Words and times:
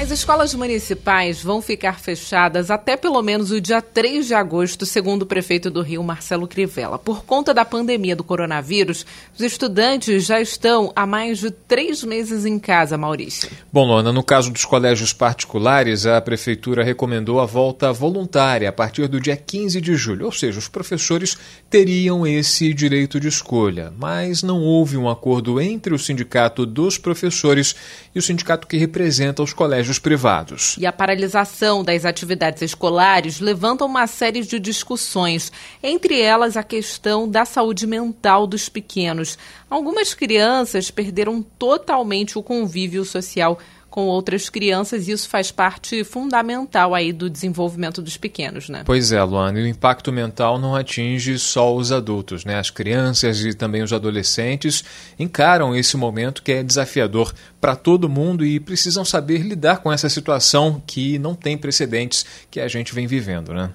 As 0.00 0.12
escolas 0.12 0.54
municipais 0.54 1.42
vão 1.42 1.60
ficar 1.60 1.98
fechadas 1.98 2.70
até 2.70 2.96
pelo 2.96 3.20
menos 3.20 3.50
o 3.50 3.60
dia 3.60 3.82
3 3.82 4.28
de 4.28 4.32
agosto, 4.32 4.86
segundo 4.86 5.22
o 5.22 5.26
prefeito 5.26 5.72
do 5.72 5.82
Rio, 5.82 6.04
Marcelo 6.04 6.46
Crivella. 6.46 7.00
Por 7.00 7.24
conta 7.24 7.52
da 7.52 7.64
pandemia 7.64 8.14
do 8.14 8.22
coronavírus, 8.22 9.04
os 9.34 9.40
estudantes 9.40 10.24
já 10.24 10.40
estão 10.40 10.92
há 10.94 11.04
mais 11.04 11.40
de 11.40 11.50
três 11.50 12.04
meses 12.04 12.46
em 12.46 12.60
casa, 12.60 12.96
Maurício. 12.96 13.50
Bom, 13.72 13.86
Lona, 13.86 14.12
no 14.12 14.22
caso 14.22 14.52
dos 14.52 14.64
colégios 14.64 15.12
particulares, 15.12 16.06
a 16.06 16.20
prefeitura 16.20 16.84
recomendou 16.84 17.40
a 17.40 17.44
volta 17.44 17.92
voluntária 17.92 18.68
a 18.68 18.72
partir 18.72 19.08
do 19.08 19.20
dia 19.20 19.36
15 19.36 19.80
de 19.80 19.96
julho, 19.96 20.26
ou 20.26 20.32
seja, 20.32 20.60
os 20.60 20.68
professores 20.68 21.36
teriam 21.68 22.24
esse 22.24 22.72
direito 22.72 23.18
de 23.18 23.26
escolha. 23.26 23.92
Mas 23.98 24.44
não 24.44 24.62
houve 24.62 24.96
um 24.96 25.10
acordo 25.10 25.60
entre 25.60 25.92
o 25.92 25.98
sindicato 25.98 26.64
dos 26.64 26.96
professores 26.96 27.74
e 28.14 28.20
o 28.20 28.22
sindicato 28.22 28.68
que 28.68 28.76
representa 28.76 29.42
os 29.42 29.52
colégios 29.52 29.87
colégios 29.88 29.98
privados. 29.98 30.76
E 30.78 30.86
a 30.86 30.92
paralisação 30.92 31.82
das 31.82 32.04
atividades 32.04 32.62
escolares 32.62 33.40
levanta 33.40 33.84
uma 33.84 34.06
série 34.06 34.42
de 34.42 34.58
discussões, 34.58 35.50
entre 35.82 36.20
elas 36.20 36.56
a 36.56 36.62
questão 36.62 37.28
da 37.28 37.44
saúde 37.44 37.86
mental 37.86 38.46
dos 38.46 38.68
pequenos. 38.68 39.38
Algumas 39.70 40.14
crianças 40.14 40.90
perderam 40.90 41.42
totalmente 41.58 42.38
o 42.38 42.42
convívio 42.42 43.04
social 43.04 43.58
com 43.90 44.06
outras 44.06 44.48
crianças 44.48 45.08
e 45.08 45.12
isso 45.12 45.28
faz 45.28 45.50
parte 45.50 46.04
fundamental 46.04 46.94
aí 46.94 47.12
do 47.12 47.28
desenvolvimento 47.28 48.02
dos 48.02 48.16
pequenos, 48.16 48.68
né? 48.68 48.82
Pois 48.84 49.12
é, 49.12 49.22
Luana, 49.22 49.58
e 49.58 49.62
o 49.62 49.66
impacto 49.66 50.12
mental 50.12 50.58
não 50.58 50.74
atinge 50.74 51.38
só 51.38 51.74
os 51.74 51.90
adultos, 51.90 52.44
né? 52.44 52.58
As 52.58 52.70
crianças 52.70 53.40
e 53.44 53.54
também 53.54 53.82
os 53.82 53.92
adolescentes 53.92 54.84
encaram 55.18 55.74
esse 55.74 55.96
momento 55.96 56.42
que 56.42 56.52
é 56.52 56.62
desafiador 56.62 57.32
para 57.60 57.74
todo 57.74 58.08
mundo 58.08 58.44
e 58.44 58.60
precisam 58.60 59.04
saber 59.04 59.38
lidar 59.38 59.78
com 59.78 59.92
essa 59.92 60.08
situação 60.08 60.82
que 60.86 61.18
não 61.18 61.34
tem 61.34 61.56
precedentes 61.56 62.24
que 62.50 62.60
a 62.60 62.68
gente 62.68 62.94
vem 62.94 63.06
vivendo, 63.06 63.52
né? 63.52 63.70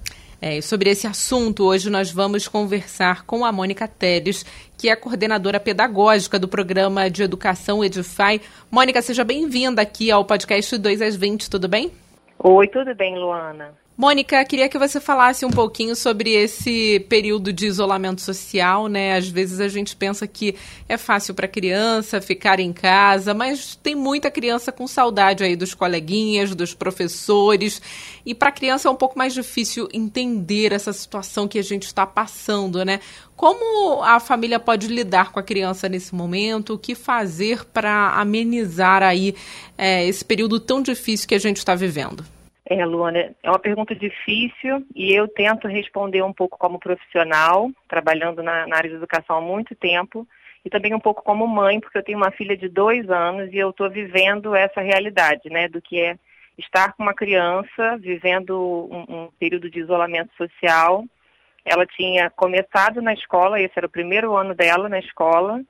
É, 0.46 0.60
sobre 0.60 0.90
esse 0.90 1.06
assunto, 1.06 1.64
hoje 1.64 1.88
nós 1.88 2.12
vamos 2.12 2.46
conversar 2.46 3.24
com 3.24 3.46
a 3.46 3.50
Mônica 3.50 3.88
Teles, 3.88 4.44
que 4.76 4.90
é 4.90 4.94
coordenadora 4.94 5.58
pedagógica 5.58 6.38
do 6.38 6.46
programa 6.46 7.08
de 7.08 7.22
educação 7.22 7.82
Edify. 7.82 8.38
Mônica, 8.70 9.00
seja 9.00 9.24
bem-vinda 9.24 9.80
aqui 9.80 10.10
ao 10.10 10.22
podcast 10.22 10.76
2 10.76 11.00
às 11.00 11.16
20, 11.16 11.48
tudo 11.48 11.66
bem? 11.66 11.90
Oi, 12.38 12.68
tudo 12.68 12.94
bem, 12.94 13.18
Luana. 13.18 13.72
Mônica, 13.96 14.44
queria 14.44 14.68
que 14.68 14.76
você 14.76 14.98
falasse 14.98 15.46
um 15.46 15.50
pouquinho 15.50 15.94
sobre 15.94 16.32
esse 16.32 16.98
período 17.08 17.52
de 17.52 17.64
isolamento 17.66 18.20
social, 18.20 18.88
né? 18.88 19.16
Às 19.16 19.28
vezes 19.28 19.60
a 19.60 19.68
gente 19.68 19.94
pensa 19.94 20.26
que 20.26 20.56
é 20.88 20.96
fácil 20.96 21.32
para 21.32 21.46
criança 21.46 22.20
ficar 22.20 22.58
em 22.58 22.72
casa, 22.72 23.32
mas 23.32 23.76
tem 23.76 23.94
muita 23.94 24.32
criança 24.32 24.72
com 24.72 24.88
saudade 24.88 25.44
aí 25.44 25.54
dos 25.54 25.74
coleguinhas, 25.74 26.56
dos 26.56 26.74
professores, 26.74 27.80
e 28.26 28.34
para 28.34 28.48
a 28.48 28.52
criança 28.52 28.88
é 28.88 28.90
um 28.90 28.96
pouco 28.96 29.16
mais 29.16 29.32
difícil 29.32 29.88
entender 29.92 30.72
essa 30.72 30.92
situação 30.92 31.46
que 31.46 31.60
a 31.60 31.62
gente 31.62 31.84
está 31.84 32.04
passando, 32.04 32.84
né? 32.84 32.98
Como 33.36 34.02
a 34.02 34.18
família 34.18 34.58
pode 34.58 34.88
lidar 34.88 35.30
com 35.30 35.38
a 35.38 35.42
criança 35.42 35.88
nesse 35.88 36.12
momento? 36.16 36.74
O 36.74 36.78
que 36.78 36.96
fazer 36.96 37.64
para 37.66 38.10
amenizar 38.18 39.04
aí 39.04 39.36
é, 39.78 40.04
esse 40.04 40.24
período 40.24 40.58
tão 40.58 40.82
difícil 40.82 41.28
que 41.28 41.34
a 41.36 41.40
gente 41.40 41.58
está 41.58 41.76
vivendo? 41.76 42.33
É, 42.66 42.84
Luana, 42.86 43.34
é 43.42 43.50
uma 43.50 43.58
pergunta 43.58 43.94
difícil 43.94 44.86
e 44.94 45.12
eu 45.12 45.28
tento 45.28 45.68
responder 45.68 46.22
um 46.22 46.32
pouco 46.32 46.56
como 46.58 46.78
profissional, 46.78 47.70
trabalhando 47.86 48.42
na, 48.42 48.66
na 48.66 48.76
área 48.76 48.88
de 48.88 48.96
educação 48.96 49.36
há 49.36 49.40
muito 49.40 49.74
tempo, 49.74 50.26
e 50.64 50.70
também 50.70 50.94
um 50.94 51.00
pouco 51.00 51.22
como 51.22 51.46
mãe, 51.46 51.78
porque 51.78 51.98
eu 51.98 52.02
tenho 52.02 52.16
uma 52.16 52.30
filha 52.30 52.56
de 52.56 52.68
dois 52.68 53.10
anos 53.10 53.52
e 53.52 53.58
eu 53.58 53.68
estou 53.68 53.90
vivendo 53.90 54.54
essa 54.54 54.80
realidade, 54.80 55.50
né, 55.50 55.68
do 55.68 55.82
que 55.82 56.00
é 56.00 56.18
estar 56.56 56.94
com 56.94 57.02
uma 57.02 57.12
criança 57.12 57.98
vivendo 57.98 58.88
um, 58.90 59.24
um 59.24 59.28
período 59.38 59.68
de 59.68 59.80
isolamento 59.80 60.30
social. 60.36 61.04
Ela 61.66 61.84
tinha 61.84 62.30
começado 62.30 63.02
na 63.02 63.12
escola, 63.12 63.60
esse 63.60 63.74
era 63.76 63.86
o 63.86 63.90
primeiro 63.90 64.34
ano 64.34 64.54
dela 64.54 64.88
na 64.88 64.98
escola, 64.98 65.60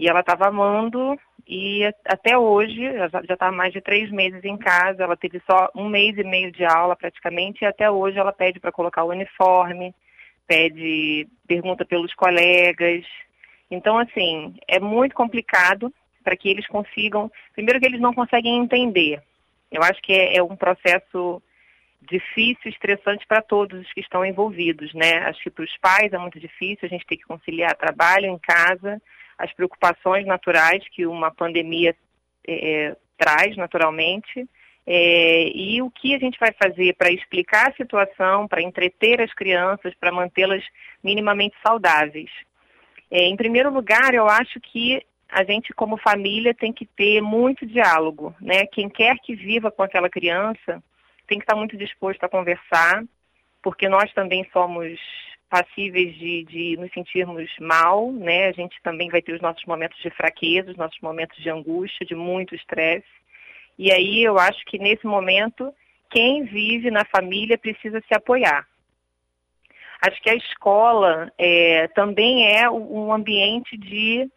e 0.00 0.08
ela 0.08 0.20
estava 0.20 0.48
amando 0.48 1.20
e 1.46 1.84
até 2.06 2.38
hoje, 2.38 2.80
já 3.26 3.34
está 3.34 3.48
há 3.48 3.52
mais 3.52 3.72
de 3.72 3.82
três 3.82 4.10
meses 4.10 4.42
em 4.44 4.56
casa, 4.56 5.02
ela 5.02 5.16
teve 5.16 5.42
só 5.44 5.68
um 5.74 5.88
mês 5.88 6.16
e 6.16 6.24
meio 6.24 6.50
de 6.50 6.64
aula 6.64 6.96
praticamente, 6.96 7.62
e 7.62 7.66
até 7.66 7.90
hoje 7.90 8.18
ela 8.18 8.32
pede 8.32 8.58
para 8.58 8.72
colocar 8.72 9.04
o 9.04 9.10
uniforme, 9.10 9.94
pede, 10.46 11.28
pergunta 11.46 11.84
pelos 11.84 12.14
colegas. 12.14 13.04
Então, 13.70 13.98
assim, 13.98 14.54
é 14.66 14.80
muito 14.80 15.14
complicado 15.14 15.92
para 16.24 16.36
que 16.36 16.48
eles 16.48 16.66
consigam. 16.66 17.30
Primeiro 17.52 17.80
que 17.80 17.86
eles 17.86 18.00
não 18.00 18.14
conseguem 18.14 18.56
entender. 18.56 19.20
Eu 19.70 19.82
acho 19.82 20.00
que 20.00 20.12
é, 20.12 20.36
é 20.36 20.42
um 20.42 20.56
processo 20.56 21.42
difícil, 22.00 22.70
estressante 22.70 23.26
para 23.26 23.42
todos 23.42 23.80
os 23.80 23.92
que 23.92 24.00
estão 24.00 24.24
envolvidos, 24.24 24.94
né? 24.94 25.18
Acho 25.24 25.42
que 25.42 25.50
para 25.50 25.64
os 25.64 25.76
pais 25.78 26.12
é 26.12 26.18
muito 26.18 26.40
difícil, 26.40 26.78
a 26.84 26.88
gente 26.88 27.06
tem 27.06 27.18
que 27.18 27.26
conciliar 27.26 27.76
trabalho 27.76 28.26
em 28.26 28.38
casa 28.38 29.02
as 29.40 29.52
preocupações 29.54 30.26
naturais 30.26 30.84
que 30.90 31.06
uma 31.06 31.30
pandemia 31.30 31.96
é, 32.46 32.94
traz 33.16 33.56
naturalmente. 33.56 34.46
É, 34.86 35.48
e 35.54 35.80
o 35.82 35.90
que 35.90 36.14
a 36.14 36.18
gente 36.18 36.38
vai 36.38 36.52
fazer 36.52 36.94
para 36.94 37.10
explicar 37.10 37.70
a 37.70 37.74
situação, 37.74 38.46
para 38.46 38.62
entreter 38.62 39.20
as 39.20 39.32
crianças, 39.32 39.94
para 39.94 40.12
mantê-las 40.12 40.62
minimamente 41.02 41.56
saudáveis? 41.64 42.30
É, 43.10 43.24
em 43.24 43.36
primeiro 43.36 43.72
lugar, 43.72 44.14
eu 44.14 44.28
acho 44.28 44.60
que 44.60 45.02
a 45.28 45.44
gente, 45.44 45.72
como 45.72 45.96
família, 45.96 46.54
tem 46.54 46.72
que 46.72 46.84
ter 46.84 47.20
muito 47.20 47.64
diálogo. 47.66 48.34
Né? 48.40 48.66
Quem 48.66 48.88
quer 48.88 49.16
que 49.18 49.34
viva 49.34 49.70
com 49.70 49.82
aquela 49.82 50.10
criança 50.10 50.82
tem 51.26 51.38
que 51.38 51.44
estar 51.44 51.54
muito 51.56 51.76
disposto 51.76 52.24
a 52.24 52.28
conversar, 52.28 53.04
porque 53.62 53.88
nós 53.88 54.12
também 54.12 54.44
somos 54.52 54.98
passíveis 55.50 56.16
de, 56.16 56.44
de 56.44 56.76
nos 56.78 56.90
sentirmos 56.92 57.50
mal, 57.58 58.12
né? 58.12 58.46
A 58.46 58.52
gente 58.52 58.80
também 58.82 59.10
vai 59.10 59.20
ter 59.20 59.34
os 59.34 59.40
nossos 59.40 59.64
momentos 59.64 60.00
de 60.00 60.08
fraqueza, 60.10 60.70
os 60.70 60.76
nossos 60.76 60.98
momentos 61.00 61.36
de 61.42 61.50
angústia, 61.50 62.06
de 62.06 62.14
muito 62.14 62.54
estresse. 62.54 63.08
E 63.76 63.92
aí 63.92 64.22
eu 64.22 64.38
acho 64.38 64.64
que 64.66 64.78
nesse 64.78 65.04
momento, 65.06 65.74
quem 66.08 66.44
vive 66.44 66.90
na 66.90 67.04
família 67.04 67.58
precisa 67.58 68.00
se 68.06 68.14
apoiar. 68.14 68.66
Acho 70.00 70.22
que 70.22 70.30
a 70.30 70.34
escola 70.34 71.30
é, 71.36 71.88
também 71.88 72.56
é 72.56 72.70
um 72.70 73.12
ambiente 73.12 73.76
de 73.76 74.30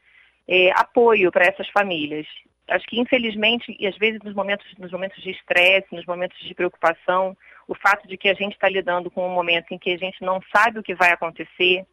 é, 0.47 0.71
apoio 0.71 1.31
para 1.31 1.45
essas 1.45 1.69
famílias. 1.69 2.25
Acho 2.67 2.85
que 2.87 2.99
infelizmente, 2.99 3.75
e 3.79 3.85
às 3.85 3.97
vezes 3.97 4.19
nos 4.23 4.33
momentos, 4.33 4.65
nos 4.77 4.91
momentos 4.91 5.21
de 5.21 5.29
estresse, 5.29 5.87
nos 5.91 6.05
momentos 6.05 6.37
de 6.39 6.55
preocupação, 6.55 7.37
o 7.67 7.75
fato 7.75 8.07
de 8.07 8.17
que 8.17 8.29
a 8.29 8.33
gente 8.33 8.53
está 8.53 8.67
lidando 8.67 9.09
com 9.09 9.27
um 9.27 9.33
momento 9.33 9.71
em 9.71 9.77
que 9.77 9.91
a 9.91 9.97
gente 9.97 10.21
não 10.21 10.41
sabe 10.55 10.79
o 10.79 10.83
que 10.83 10.95
vai 10.95 11.11
acontecer 11.11 11.85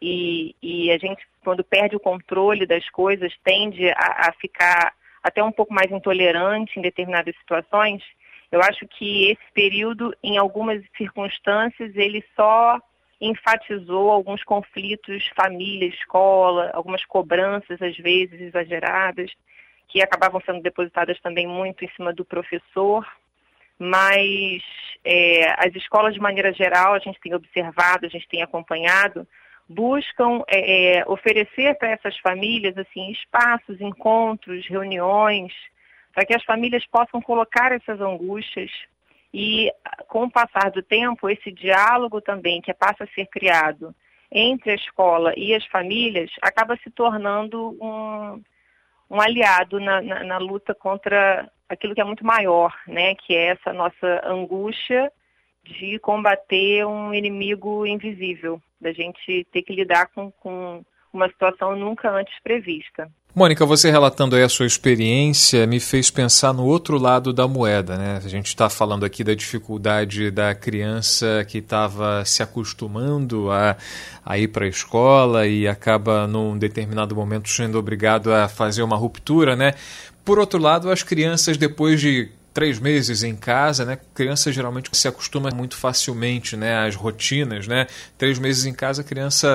e, 0.00 0.54
e 0.62 0.90
a 0.90 0.98
gente, 0.98 1.26
quando 1.42 1.64
perde 1.64 1.96
o 1.96 2.00
controle 2.00 2.66
das 2.66 2.88
coisas, 2.90 3.32
tende 3.42 3.88
a, 3.90 4.28
a 4.28 4.32
ficar 4.40 4.94
até 5.22 5.42
um 5.42 5.52
pouco 5.52 5.72
mais 5.72 5.90
intolerante 5.90 6.78
em 6.78 6.82
determinadas 6.82 7.36
situações, 7.38 8.02
eu 8.52 8.60
acho 8.60 8.86
que 8.86 9.30
esse 9.30 9.52
período, 9.52 10.14
em 10.22 10.38
algumas 10.38 10.82
circunstâncias, 10.96 11.96
ele 11.96 12.24
só 12.36 12.80
enfatizou 13.20 14.10
alguns 14.10 14.44
conflitos 14.44 15.28
família, 15.34 15.88
escola, 15.88 16.70
algumas 16.74 17.04
cobranças 17.04 17.80
às 17.80 17.96
vezes 17.96 18.40
exageradas, 18.40 19.32
que 19.88 20.02
acabavam 20.02 20.40
sendo 20.44 20.60
depositadas 20.62 21.18
também 21.20 21.46
muito 21.46 21.84
em 21.84 21.88
cima 21.96 22.12
do 22.12 22.24
professor 22.24 23.06
mas 23.78 24.62
é, 25.04 25.50
as 25.66 25.74
escolas, 25.74 26.14
de 26.14 26.20
maneira 26.20 26.52
geral, 26.52 26.94
a 26.94 26.98
gente 26.98 27.20
tem 27.20 27.34
observado, 27.34 28.06
a 28.06 28.08
gente 28.08 28.28
tem 28.28 28.42
acompanhado, 28.42 29.26
buscam 29.68 30.42
é, 30.48 30.98
é 30.98 31.04
oferecer 31.06 31.76
para 31.78 31.90
essas 31.90 32.16
famílias 32.18 32.76
assim 32.78 33.10
espaços, 33.10 33.80
encontros, 33.80 34.66
reuniões, 34.66 35.52
para 36.14 36.24
que 36.24 36.34
as 36.34 36.44
famílias 36.44 36.86
possam 36.86 37.20
colocar 37.20 37.72
essas 37.72 38.00
angústias. 38.00 38.70
E, 39.34 39.70
com 40.08 40.24
o 40.24 40.30
passar 40.30 40.70
do 40.70 40.82
tempo, 40.82 41.28
esse 41.28 41.52
diálogo 41.52 42.22
também 42.22 42.62
que 42.62 42.72
passa 42.72 43.04
a 43.04 43.08
ser 43.08 43.26
criado 43.26 43.94
entre 44.32 44.72
a 44.72 44.74
escola 44.74 45.34
e 45.36 45.54
as 45.54 45.64
famílias 45.66 46.30
acaba 46.40 46.76
se 46.82 46.90
tornando 46.90 47.76
um, 47.82 48.42
um 49.10 49.20
aliado 49.20 49.78
na, 49.80 50.00
na, 50.00 50.24
na 50.24 50.38
luta 50.38 50.74
contra 50.74 51.50
aquilo 51.68 51.94
que 51.94 52.00
é 52.00 52.04
muito 52.04 52.24
maior, 52.24 52.74
né? 52.86 53.14
Que 53.14 53.34
é 53.34 53.46
essa 53.48 53.72
nossa 53.72 54.22
angústia 54.24 55.12
de 55.64 55.98
combater 55.98 56.86
um 56.86 57.12
inimigo 57.12 57.86
invisível, 57.86 58.60
da 58.80 58.92
gente 58.92 59.44
ter 59.52 59.62
que 59.62 59.74
lidar 59.74 60.06
com, 60.08 60.30
com 60.30 60.84
uma 61.12 61.28
situação 61.28 61.74
nunca 61.74 62.10
antes 62.10 62.38
prevista. 62.40 63.10
Mônica, 63.38 63.66
você 63.66 63.90
relatando 63.90 64.34
aí 64.34 64.42
a 64.42 64.48
sua 64.48 64.64
experiência 64.64 65.66
me 65.66 65.78
fez 65.78 66.10
pensar 66.10 66.54
no 66.54 66.64
outro 66.64 66.96
lado 66.96 67.34
da 67.34 67.46
moeda, 67.46 67.98
né? 67.98 68.18
A 68.24 68.28
gente 68.28 68.46
está 68.46 68.70
falando 68.70 69.04
aqui 69.04 69.22
da 69.22 69.34
dificuldade 69.34 70.30
da 70.30 70.54
criança 70.54 71.44
que 71.46 71.58
estava 71.58 72.24
se 72.24 72.42
acostumando 72.42 73.50
a, 73.50 73.76
a 74.24 74.38
ir 74.38 74.48
para 74.48 74.64
a 74.64 74.68
escola 74.68 75.46
e 75.46 75.68
acaba 75.68 76.26
num 76.26 76.56
determinado 76.56 77.14
momento 77.14 77.50
sendo 77.50 77.78
obrigado 77.78 78.32
a 78.32 78.48
fazer 78.48 78.82
uma 78.82 78.96
ruptura, 78.96 79.54
né? 79.54 79.74
Por 80.24 80.38
outro 80.38 80.58
lado, 80.58 80.90
as 80.90 81.02
crianças 81.02 81.58
depois 81.58 82.00
de 82.00 82.30
três 82.56 82.78
meses 82.78 83.22
em 83.22 83.36
casa, 83.36 83.84
né? 83.84 83.98
Criança 84.14 84.50
geralmente 84.50 84.88
se 84.94 85.06
acostuma 85.06 85.50
muito 85.50 85.76
facilmente, 85.76 86.56
né? 86.56 86.86
Às 86.86 86.94
rotinas, 86.94 87.68
né? 87.68 87.86
Três 88.16 88.38
meses 88.38 88.64
em 88.64 88.72
casa, 88.72 89.02
a 89.02 89.04
criança, 89.04 89.46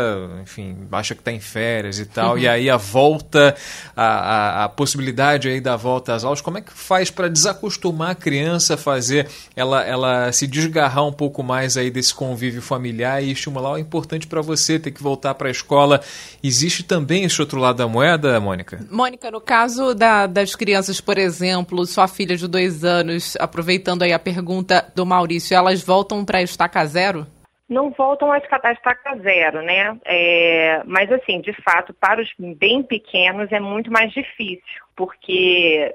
enfim, 0.44 0.78
acha 0.92 1.16
que 1.16 1.22
está 1.22 1.32
em 1.32 1.40
férias 1.40 1.98
e 1.98 2.06
tal. 2.06 2.34
Uhum. 2.34 2.38
E 2.38 2.48
aí 2.48 2.70
a 2.70 2.78
volta, 2.78 3.56
a, 3.96 4.06
a, 4.06 4.66
a, 4.66 4.70
possibilidade 4.70 5.50
aí 5.50 5.60
da 5.60 5.76
volta 5.76 6.14
às 6.14 6.24
aulas, 6.24 6.42
como 6.42 6.60
é 6.60 6.62
que 6.62 6.72
faz 6.72 7.10
para 7.10 7.28
desacostumar 7.28 8.12
a 8.12 8.16
criança 8.16 8.76
a 8.76 8.78
fazer 8.78 9.28
ela, 9.56 9.84
ela 9.84 10.32
se 10.32 10.46
desgarrar 10.46 11.04
um 11.04 11.12
pouco 11.12 11.42
mais 11.42 11.78
aí 11.78 11.90
desse 11.90 12.14
convívio 12.14 12.62
familiar 12.62 13.24
e 13.24 13.32
estimular? 13.32 13.80
É 13.80 13.82
importante 13.82 14.28
para 14.28 14.44
você 14.44 14.78
ter 14.78 14.92
que 14.92 15.02
voltar 15.02 15.34
para 15.34 15.48
a 15.48 15.52
escola. 15.52 16.02
Existe 16.44 16.84
também 16.84 17.24
esse 17.24 17.42
outro 17.42 17.60
lado 17.60 17.78
da 17.78 17.88
moeda, 17.88 18.40
Mônica? 18.40 18.86
Mônica, 18.92 19.32
no 19.32 19.42
caso 19.42 19.96
da, 19.96 20.28
das 20.28 20.54
crianças, 20.54 21.02
por 21.02 21.18
exemplo, 21.18 21.84
sua 21.88 22.08
filha 22.08 22.38
de 22.38 22.48
dois 22.48 22.84
anos 22.84 22.91
anos, 22.92 23.36
aproveitando 23.40 24.04
aí 24.04 24.14
a 24.14 24.20
pergunta 24.20 24.86
do 24.96 25.06
Maurício, 25.06 25.56
elas 25.56 25.84
voltam 25.84 26.26
para 26.26 26.40
a 26.40 26.44
estaca 26.44 26.86
zero? 26.86 27.26
Não 27.68 27.90
voltam 27.92 28.30
a 28.32 28.38
estaca 28.38 29.18
zero, 29.20 29.62
né? 29.62 29.98
É, 30.04 30.82
mas 30.86 31.10
assim, 31.10 31.40
de 31.40 31.54
fato, 31.64 31.94
para 31.94 32.22
os 32.22 32.30
bem 32.58 32.84
pequenos 32.84 33.50
é 33.50 33.62
muito 33.62 33.90
mais 33.90 34.12
difícil, 34.12 34.84
porque 34.94 35.94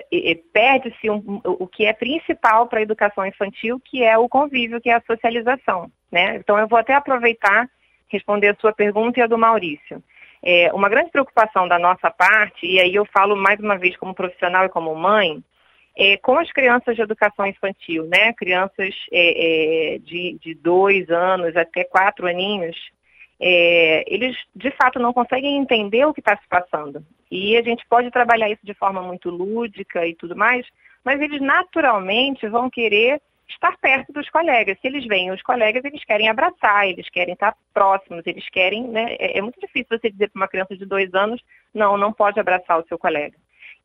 perde-se 0.55 1.11
um, 1.11 1.23
o 1.45 1.67
que 1.67 1.85
é 1.85 1.93
principal 1.93 2.67
para 2.67 2.79
a 2.79 2.83
educação 2.83 3.27
infantil, 3.27 3.79
que 3.85 4.03
é 4.03 4.17
o 4.17 4.27
convívio, 4.27 4.81
que 4.81 4.89
é 4.89 4.95
a 4.95 5.03
socialização, 5.07 5.91
né? 6.11 6.37
Então 6.37 6.59
eu 6.59 6.67
vou 6.67 6.79
até 6.79 6.95
aproveitar 6.95 7.69
responder 8.09 8.49
a 8.49 8.57
sua 8.59 8.73
pergunta 8.73 9.21
e 9.21 9.23
a 9.23 9.27
do 9.27 9.37
Maurício. 9.37 10.03
É, 10.43 10.73
uma 10.73 10.89
grande 10.89 11.11
preocupação 11.11 11.69
da 11.69 11.79
nossa 11.79 12.11
parte, 12.11 12.67
e 12.67 12.81
aí 12.81 12.95
eu 12.95 13.05
falo 13.07 13.37
mais 13.37 13.59
uma 13.61 13.77
vez 13.77 13.97
como 13.97 14.15
profissional 14.15 14.65
e 14.65 14.71
como 14.71 14.95
mãe, 14.95 15.43
é, 15.97 16.19
com 16.19 16.39
as 16.39 16.53
crianças 16.53 16.95
de 16.95 17.03
educação 17.03 17.47
infantil, 17.47 18.07
né? 18.07 18.33
Crianças 18.35 18.95
é, 19.11 19.95
é, 19.95 19.99
de, 19.99 20.39
de 20.41 20.55
dois 20.55 21.09
anos 21.11 21.57
até 21.57 21.85
quatro 21.85 22.27
aninhos, 22.27 22.77
é, 23.41 24.05
eles 24.07 24.37
de 24.55 24.71
fato 24.73 24.99
não 24.99 25.13
conseguem 25.13 25.57
entender 25.57 26.05
o 26.05 26.13
que 26.13 26.21
está 26.21 26.37
se 26.37 26.47
passando. 26.49 27.05
E 27.31 27.57
a 27.57 27.63
gente 27.63 27.85
pode 27.89 28.11
trabalhar 28.11 28.51
isso 28.51 28.65
de 28.65 28.75
forma 28.75 29.01
muito 29.01 29.31
lúdica 29.31 30.07
e 30.07 30.15
tudo 30.15 30.37
mais, 30.37 30.67
mas 31.03 31.21
eles 31.21 31.41
naturalmente 31.41 32.47
vão 32.47 32.69
querer 32.69 33.21
estar 33.49 33.77
perto 33.79 34.13
dos 34.13 34.29
colegas. 34.29 34.77
Se 34.81 34.89
eles 34.89 35.07
veem 35.07 35.31
os 35.31 35.41
colegas, 35.41 35.85
eles 35.85 36.05
querem 36.05 36.29
abraçar, 36.29 36.89
eles 36.89 37.09
querem 37.09 37.33
estar 37.33 37.57
próximos, 37.73 38.27
eles 38.27 38.47
querem, 38.51 38.87
né? 38.87 39.17
É, 39.19 39.39
é 39.39 39.41
muito 39.41 39.59
difícil 39.61 39.87
você 39.91 40.11
dizer 40.11 40.31
para 40.31 40.41
uma 40.41 40.49
criança 40.49 40.77
de 40.77 40.85
dois 40.85 41.13
anos, 41.15 41.41
não, 41.73 41.97
não 41.97 42.13
pode 42.13 42.39
abraçar 42.39 42.79
o 42.79 42.87
seu 42.87 42.99
colega. 42.99 43.37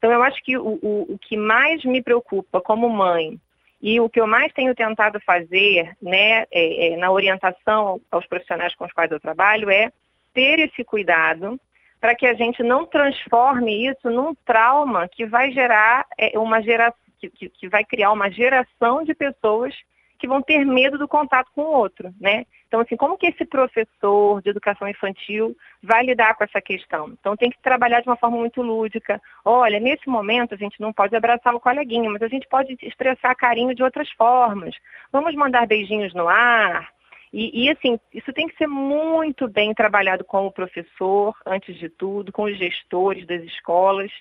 Então, 0.01 0.11
eu 0.11 0.23
acho 0.23 0.41
que 0.43 0.57
o, 0.57 0.79
o, 0.81 1.13
o 1.13 1.19
que 1.19 1.37
mais 1.37 1.85
me 1.85 2.01
preocupa 2.01 2.59
como 2.59 2.89
mãe 2.89 3.39
e 3.79 4.01
o 4.01 4.09
que 4.09 4.19
eu 4.19 4.25
mais 4.25 4.51
tenho 4.51 4.73
tentado 4.73 5.19
fazer 5.19 5.95
né, 6.01 6.47
é, 6.51 6.87
é, 6.93 6.97
na 6.97 7.11
orientação 7.11 8.01
aos 8.09 8.25
profissionais 8.25 8.73
com 8.73 8.83
os 8.85 8.91
quais 8.91 9.11
eu 9.11 9.19
trabalho 9.19 9.69
é 9.69 9.91
ter 10.33 10.59
esse 10.59 10.83
cuidado 10.83 11.61
para 11.99 12.15
que 12.15 12.25
a 12.25 12.33
gente 12.33 12.63
não 12.63 12.83
transforme 12.83 13.87
isso 13.87 14.09
num 14.09 14.33
trauma 14.33 15.07
que 15.07 15.23
vai 15.23 15.51
gerar 15.51 16.07
é, 16.17 16.37
uma 16.39 16.63
geração, 16.63 16.97
que, 17.19 17.29
que, 17.29 17.49
que 17.49 17.69
vai 17.69 17.85
criar 17.85 18.11
uma 18.11 18.31
geração 18.31 19.03
de 19.03 19.13
pessoas 19.13 19.75
que 20.21 20.27
vão 20.27 20.39
ter 20.39 20.63
medo 20.63 20.99
do 20.99 21.07
contato 21.07 21.49
com 21.55 21.63
o 21.63 21.71
outro, 21.71 22.13
né? 22.21 22.45
Então, 22.67 22.79
assim, 22.79 22.95
como 22.95 23.17
que 23.17 23.25
esse 23.25 23.43
professor 23.43 24.39
de 24.43 24.51
educação 24.51 24.87
infantil 24.87 25.57
vai 25.81 26.05
lidar 26.05 26.35
com 26.35 26.43
essa 26.43 26.61
questão? 26.61 27.09
Então, 27.19 27.35
tem 27.35 27.49
que 27.49 27.59
trabalhar 27.59 28.01
de 28.01 28.07
uma 28.07 28.15
forma 28.15 28.37
muito 28.37 28.61
lúdica. 28.61 29.19
Olha, 29.43 29.79
nesse 29.79 30.07
momento 30.07 30.53
a 30.53 30.57
gente 30.57 30.79
não 30.79 30.93
pode 30.93 31.15
abraçar 31.15 31.55
o 31.55 31.59
coleguinha, 31.59 32.09
mas 32.11 32.21
a 32.21 32.27
gente 32.27 32.47
pode 32.47 32.77
expressar 32.83 33.33
carinho 33.33 33.73
de 33.73 33.81
outras 33.81 34.11
formas. 34.11 34.75
Vamos 35.11 35.33
mandar 35.33 35.65
beijinhos 35.65 36.13
no 36.13 36.29
ar. 36.29 36.87
E, 37.33 37.65
e, 37.65 37.69
assim, 37.71 37.99
isso 38.13 38.31
tem 38.31 38.47
que 38.47 38.57
ser 38.57 38.67
muito 38.67 39.47
bem 39.47 39.73
trabalhado 39.73 40.23
com 40.23 40.45
o 40.45 40.51
professor, 40.51 41.35
antes 41.45 41.75
de 41.77 41.89
tudo, 41.89 42.31
com 42.31 42.43
os 42.43 42.57
gestores 42.57 43.25
das 43.25 43.41
escolas, 43.43 44.11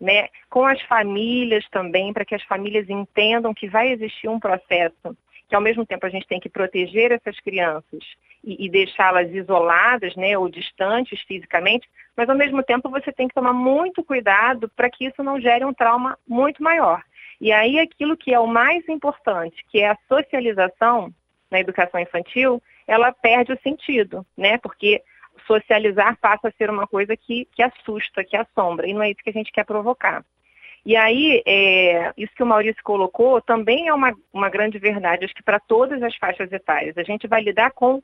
né, 0.00 0.28
com 0.48 0.64
as 0.64 0.80
famílias 0.82 1.66
também, 1.70 2.12
para 2.12 2.24
que 2.24 2.34
as 2.34 2.42
famílias 2.44 2.88
entendam 2.88 3.52
que 3.52 3.68
vai 3.68 3.90
existir 3.90 4.28
um 4.28 4.38
processo 4.38 5.16
que 5.48 5.54
ao 5.54 5.60
mesmo 5.60 5.86
tempo 5.86 6.04
a 6.04 6.10
gente 6.10 6.26
tem 6.26 6.38
que 6.38 6.48
proteger 6.48 7.10
essas 7.10 7.40
crianças 7.40 8.04
e, 8.44 8.66
e 8.66 8.70
deixá-las 8.70 9.30
isoladas, 9.30 10.14
né, 10.14 10.36
ou 10.36 10.48
distantes 10.48 11.20
fisicamente, 11.22 11.88
mas 12.16 12.28
ao 12.28 12.36
mesmo 12.36 12.62
tempo 12.62 12.90
você 12.90 13.10
tem 13.12 13.26
que 13.26 13.34
tomar 13.34 13.52
muito 13.52 14.04
cuidado 14.04 14.68
para 14.76 14.90
que 14.90 15.06
isso 15.06 15.22
não 15.22 15.40
gere 15.40 15.64
um 15.64 15.72
trauma 15.72 16.18
muito 16.26 16.62
maior. 16.62 17.02
E 17.40 17.52
aí 17.52 17.78
aquilo 17.78 18.16
que 18.16 18.34
é 18.34 18.38
o 18.38 18.46
mais 18.46 18.86
importante, 18.88 19.64
que 19.70 19.80
é 19.80 19.88
a 19.88 19.98
socialização 20.08 21.12
na 21.50 21.60
educação 21.60 21.98
infantil, 22.00 22.62
ela 22.86 23.12
perde 23.12 23.52
o 23.52 23.60
sentido, 23.60 24.26
né? 24.36 24.58
Porque 24.58 25.02
socializar 25.46 26.18
passa 26.20 26.48
a 26.48 26.52
ser 26.52 26.68
uma 26.68 26.86
coisa 26.86 27.16
que, 27.16 27.46
que 27.52 27.62
assusta, 27.62 28.24
que 28.24 28.36
assombra, 28.36 28.86
e 28.86 28.92
não 28.92 29.02
é 29.02 29.10
isso 29.10 29.22
que 29.22 29.30
a 29.30 29.32
gente 29.32 29.52
quer 29.52 29.64
provocar. 29.64 30.24
E 30.88 30.96
aí, 30.96 31.42
é, 31.44 32.14
isso 32.16 32.34
que 32.34 32.42
o 32.42 32.46
Maurício 32.46 32.82
colocou 32.82 33.42
também 33.42 33.88
é 33.88 33.92
uma, 33.92 34.16
uma 34.32 34.48
grande 34.48 34.78
verdade, 34.78 35.26
acho 35.26 35.34
que 35.34 35.42
para 35.42 35.60
todas 35.60 36.02
as 36.02 36.16
faixas 36.16 36.50
etárias. 36.50 36.96
A 36.96 37.02
gente 37.02 37.26
vai 37.26 37.42
lidar 37.42 37.72
com 37.72 38.02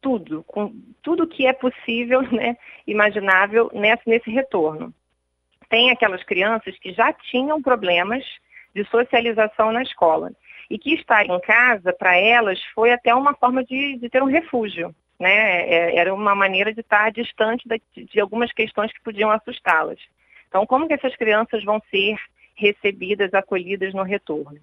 tudo, 0.00 0.42
com 0.44 0.74
tudo 1.02 1.26
que 1.26 1.46
é 1.46 1.52
possível, 1.52 2.22
né, 2.32 2.56
imaginável 2.86 3.70
nesse, 3.74 4.08
nesse 4.08 4.30
retorno. 4.30 4.90
Tem 5.68 5.90
aquelas 5.90 6.24
crianças 6.24 6.78
que 6.78 6.94
já 6.94 7.12
tinham 7.12 7.60
problemas 7.60 8.24
de 8.74 8.86
socialização 8.86 9.70
na 9.70 9.82
escola 9.82 10.32
e 10.70 10.78
que 10.78 10.94
estar 10.94 11.26
em 11.26 11.40
casa, 11.40 11.92
para 11.92 12.16
elas, 12.16 12.58
foi 12.74 12.90
até 12.90 13.14
uma 13.14 13.34
forma 13.34 13.62
de, 13.62 13.98
de 13.98 14.08
ter 14.08 14.22
um 14.22 14.30
refúgio. 14.30 14.94
Né? 15.20 15.68
É, 15.68 15.96
era 15.98 16.14
uma 16.14 16.34
maneira 16.34 16.72
de 16.72 16.80
estar 16.80 17.12
distante 17.12 17.68
de, 17.68 18.06
de 18.06 18.18
algumas 18.18 18.50
questões 18.50 18.90
que 18.94 19.02
podiam 19.02 19.30
assustá-las. 19.30 19.98
Então, 20.54 20.64
como 20.66 20.86
que 20.86 20.94
essas 20.94 21.16
crianças 21.16 21.64
vão 21.64 21.82
ser 21.90 22.14
recebidas, 22.54 23.34
acolhidas 23.34 23.92
no 23.92 24.04
retorno? 24.04 24.60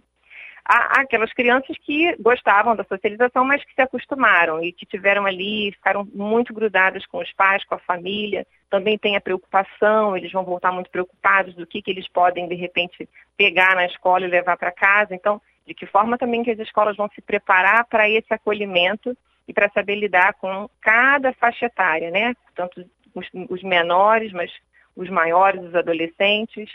Há 0.63 1.01
aquelas 1.01 1.33
crianças 1.33 1.75
que 1.79 2.15
gostavam 2.15 2.77
da 2.77 2.85
socialização, 2.85 3.43
mas 3.43 3.61
que 3.65 3.73
se 3.73 3.81
acostumaram 3.81 4.63
e 4.63 4.71
que 4.71 4.85
tiveram 4.85 5.25
ali, 5.25 5.73
ficaram 5.73 6.07
muito 6.13 6.53
grudadas 6.53 7.05
com 7.07 7.17
os 7.17 7.33
pais, 7.33 7.65
com 7.65 7.75
a 7.75 7.79
família. 7.79 8.47
Também 8.69 8.97
tem 8.97 9.17
a 9.17 9.21
preocupação, 9.21 10.15
eles 10.15 10.31
vão 10.31 10.45
voltar 10.45 10.71
muito 10.71 10.89
preocupados 10.89 11.53
do 11.55 11.67
que, 11.67 11.81
que 11.81 11.91
eles 11.91 12.07
podem, 12.07 12.47
de 12.47 12.55
repente, 12.55 13.09
pegar 13.35 13.75
na 13.75 13.85
escola 13.85 14.25
e 14.25 14.29
levar 14.29 14.55
para 14.55 14.71
casa. 14.71 15.13
Então, 15.13 15.41
de 15.67 15.73
que 15.73 15.85
forma 15.85 16.17
também 16.17 16.41
que 16.41 16.51
as 16.51 16.59
escolas 16.59 16.95
vão 16.95 17.09
se 17.13 17.19
preparar 17.19 17.85
para 17.87 18.09
esse 18.09 18.33
acolhimento 18.33 19.13
e 19.45 19.51
para 19.51 19.69
saber 19.71 19.95
lidar 19.95 20.35
com 20.35 20.69
cada 20.79 21.33
faixa 21.33 21.65
etária, 21.65 22.09
né? 22.09 22.33
Tanto 22.55 22.89
os, 23.13 23.27
os 23.49 23.61
menores, 23.61 24.31
mas 24.31 24.49
os 24.95 25.09
maiores, 25.09 25.63
os 25.63 25.75
adolescentes, 25.75 26.69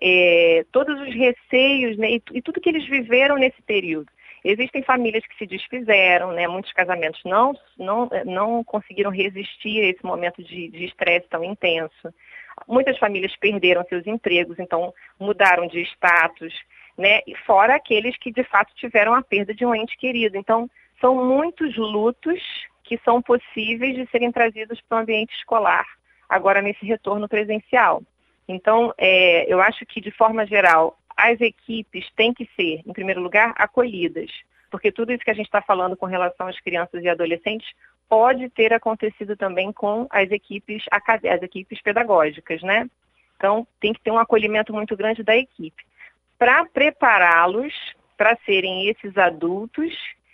é, 0.00 0.64
todos 0.72 1.00
os 1.00 1.14
receios 1.14 1.96
né, 1.96 2.12
e, 2.12 2.22
e, 2.32 2.42
tudo 2.42 2.60
que 2.60 2.68
eles 2.68 2.86
viveram 2.86 3.36
nesse 3.36 3.60
período. 3.62 4.10
Existem 4.44 4.82
famílias 4.82 5.24
que 5.26 5.36
se 5.38 5.46
desfizeram, 5.46 6.32
né, 6.32 6.46
muitos 6.46 6.72
casamentos 6.72 7.20
não, 7.24 7.54
não, 7.78 8.10
não 8.26 8.64
conseguiram 8.64 9.10
resistir 9.10 9.80
a 9.80 9.88
esse 9.88 10.04
momento 10.04 10.42
de 10.42 10.84
estresse 10.84 11.26
tão 11.28 11.42
intenso. 11.42 12.12
Muitas 12.68 12.98
famílias 12.98 13.34
perderam 13.36 13.84
seus 13.84 14.06
empregos, 14.06 14.58
então 14.58 14.92
mudaram 15.18 15.66
de 15.66 15.80
status, 15.80 16.52
né, 16.98 17.20
fora 17.46 17.76
aqueles 17.76 18.16
que 18.18 18.30
de 18.30 18.44
fato 18.44 18.74
tiveram 18.74 19.14
a 19.14 19.22
perda 19.22 19.54
de 19.54 19.64
um 19.64 19.74
ente 19.74 19.96
querido. 19.96 20.36
Então, 20.36 20.68
são 21.00 21.24
muitos 21.24 21.76
lutos 21.76 22.40
que 22.84 22.98
são 23.02 23.22
possíveis 23.22 23.96
de 23.96 24.06
serem 24.10 24.30
trazidos 24.30 24.80
para 24.82 24.98
o 24.98 25.00
ambiente 25.00 25.34
escolar 25.36 25.86
agora 26.28 26.62
nesse 26.62 26.84
retorno 26.84 27.28
presencial. 27.28 28.02
Então, 28.46 28.92
é, 28.98 29.50
eu 29.52 29.60
acho 29.60 29.86
que, 29.86 30.00
de 30.00 30.10
forma 30.10 30.46
geral, 30.46 30.98
as 31.16 31.40
equipes 31.40 32.10
têm 32.16 32.32
que 32.32 32.48
ser, 32.56 32.82
em 32.86 32.92
primeiro 32.92 33.20
lugar, 33.20 33.54
acolhidas, 33.56 34.30
porque 34.70 34.90
tudo 34.90 35.12
isso 35.12 35.24
que 35.24 35.30
a 35.30 35.34
gente 35.34 35.46
está 35.46 35.62
falando 35.62 35.96
com 35.96 36.06
relação 36.06 36.48
às 36.48 36.60
crianças 36.60 37.02
e 37.02 37.08
adolescentes 37.08 37.72
pode 38.08 38.48
ter 38.50 38.72
acontecido 38.72 39.36
também 39.36 39.72
com 39.72 40.06
as 40.10 40.30
equipes, 40.30 40.84
as 40.90 41.42
equipes 41.42 41.80
pedagógicas, 41.80 42.62
né? 42.62 42.88
Então, 43.36 43.66
tem 43.80 43.92
que 43.92 44.00
ter 44.00 44.10
um 44.10 44.18
acolhimento 44.18 44.72
muito 44.72 44.96
grande 44.96 45.22
da 45.22 45.36
equipe. 45.36 45.84
Para 46.38 46.64
prepará-los 46.66 47.72
para 48.16 48.36
serem 48.44 48.88
esses 48.88 49.16
adultos 49.16 49.92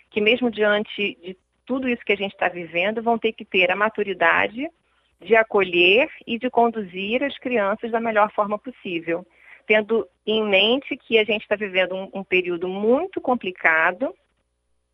que, 0.09 0.21
mesmo 0.21 0.51
diante 0.51 1.17
de 1.21 1.37
tudo 1.65 1.87
isso 1.87 2.03
que 2.03 2.13
a 2.13 2.17
gente 2.17 2.33
está 2.33 2.47
vivendo, 2.47 3.01
vão 3.01 3.17
ter 3.17 3.31
que 3.33 3.45
ter 3.45 3.71
a 3.71 3.75
maturidade 3.75 4.69
de 5.21 5.35
acolher 5.35 6.09
e 6.25 6.37
de 6.37 6.49
conduzir 6.49 7.23
as 7.23 7.37
crianças 7.37 7.91
da 7.91 7.99
melhor 7.99 8.31
forma 8.31 8.57
possível, 8.57 9.25
tendo 9.67 10.07
em 10.25 10.43
mente 10.43 10.97
que 10.97 11.17
a 11.17 11.23
gente 11.23 11.43
está 11.43 11.55
vivendo 11.55 11.95
um, 11.95 12.09
um 12.13 12.23
período 12.23 12.67
muito 12.67 13.21
complicado 13.21 14.13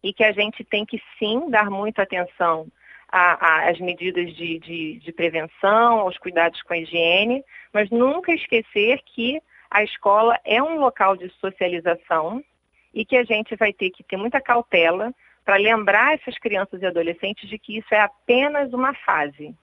e 0.04 0.14
que 0.14 0.24
a 0.24 0.32
gente 0.32 0.64
tem 0.64 0.86
que 0.86 1.02
sim 1.18 1.50
dar 1.50 1.70
muita 1.70 2.04
atenção 2.04 2.68
às 3.10 3.80
medidas 3.80 4.36
de, 4.36 4.60
de, 4.60 5.00
de, 5.00 5.12
prevenção, 5.14 6.00
aos 6.00 6.18
cuidados 6.18 6.62
com 6.64 6.74
a 6.74 6.78
higiene, 6.78 7.42
mas 7.72 7.90
nunca 7.90 8.34
esquecer 8.34 9.02
que 9.06 9.42
a 9.72 9.82
escola 9.82 10.38
é 10.44 10.62
um 10.62 10.78
local 10.78 11.16
de 11.16 11.30
socialização 11.40 12.44
e 12.94 13.06
que 13.06 13.16
a 13.16 13.24
gente 13.24 13.56
vai 13.56 13.72
ter 13.72 13.92
que 13.92 14.04
ter 14.04 14.18
muita 14.18 14.42
cautela 14.42 15.14
para 15.46 15.56
lembrar 15.56 16.16
essas 16.16 16.38
crianças 16.38 16.82
e 16.82 16.86
adolescentes 16.86 17.48
de 17.48 17.58
que 17.58 17.78
isso 17.78 17.94
é 17.94 18.02
apenas 18.02 18.74
uma 18.74 18.94
fase. 18.94 19.56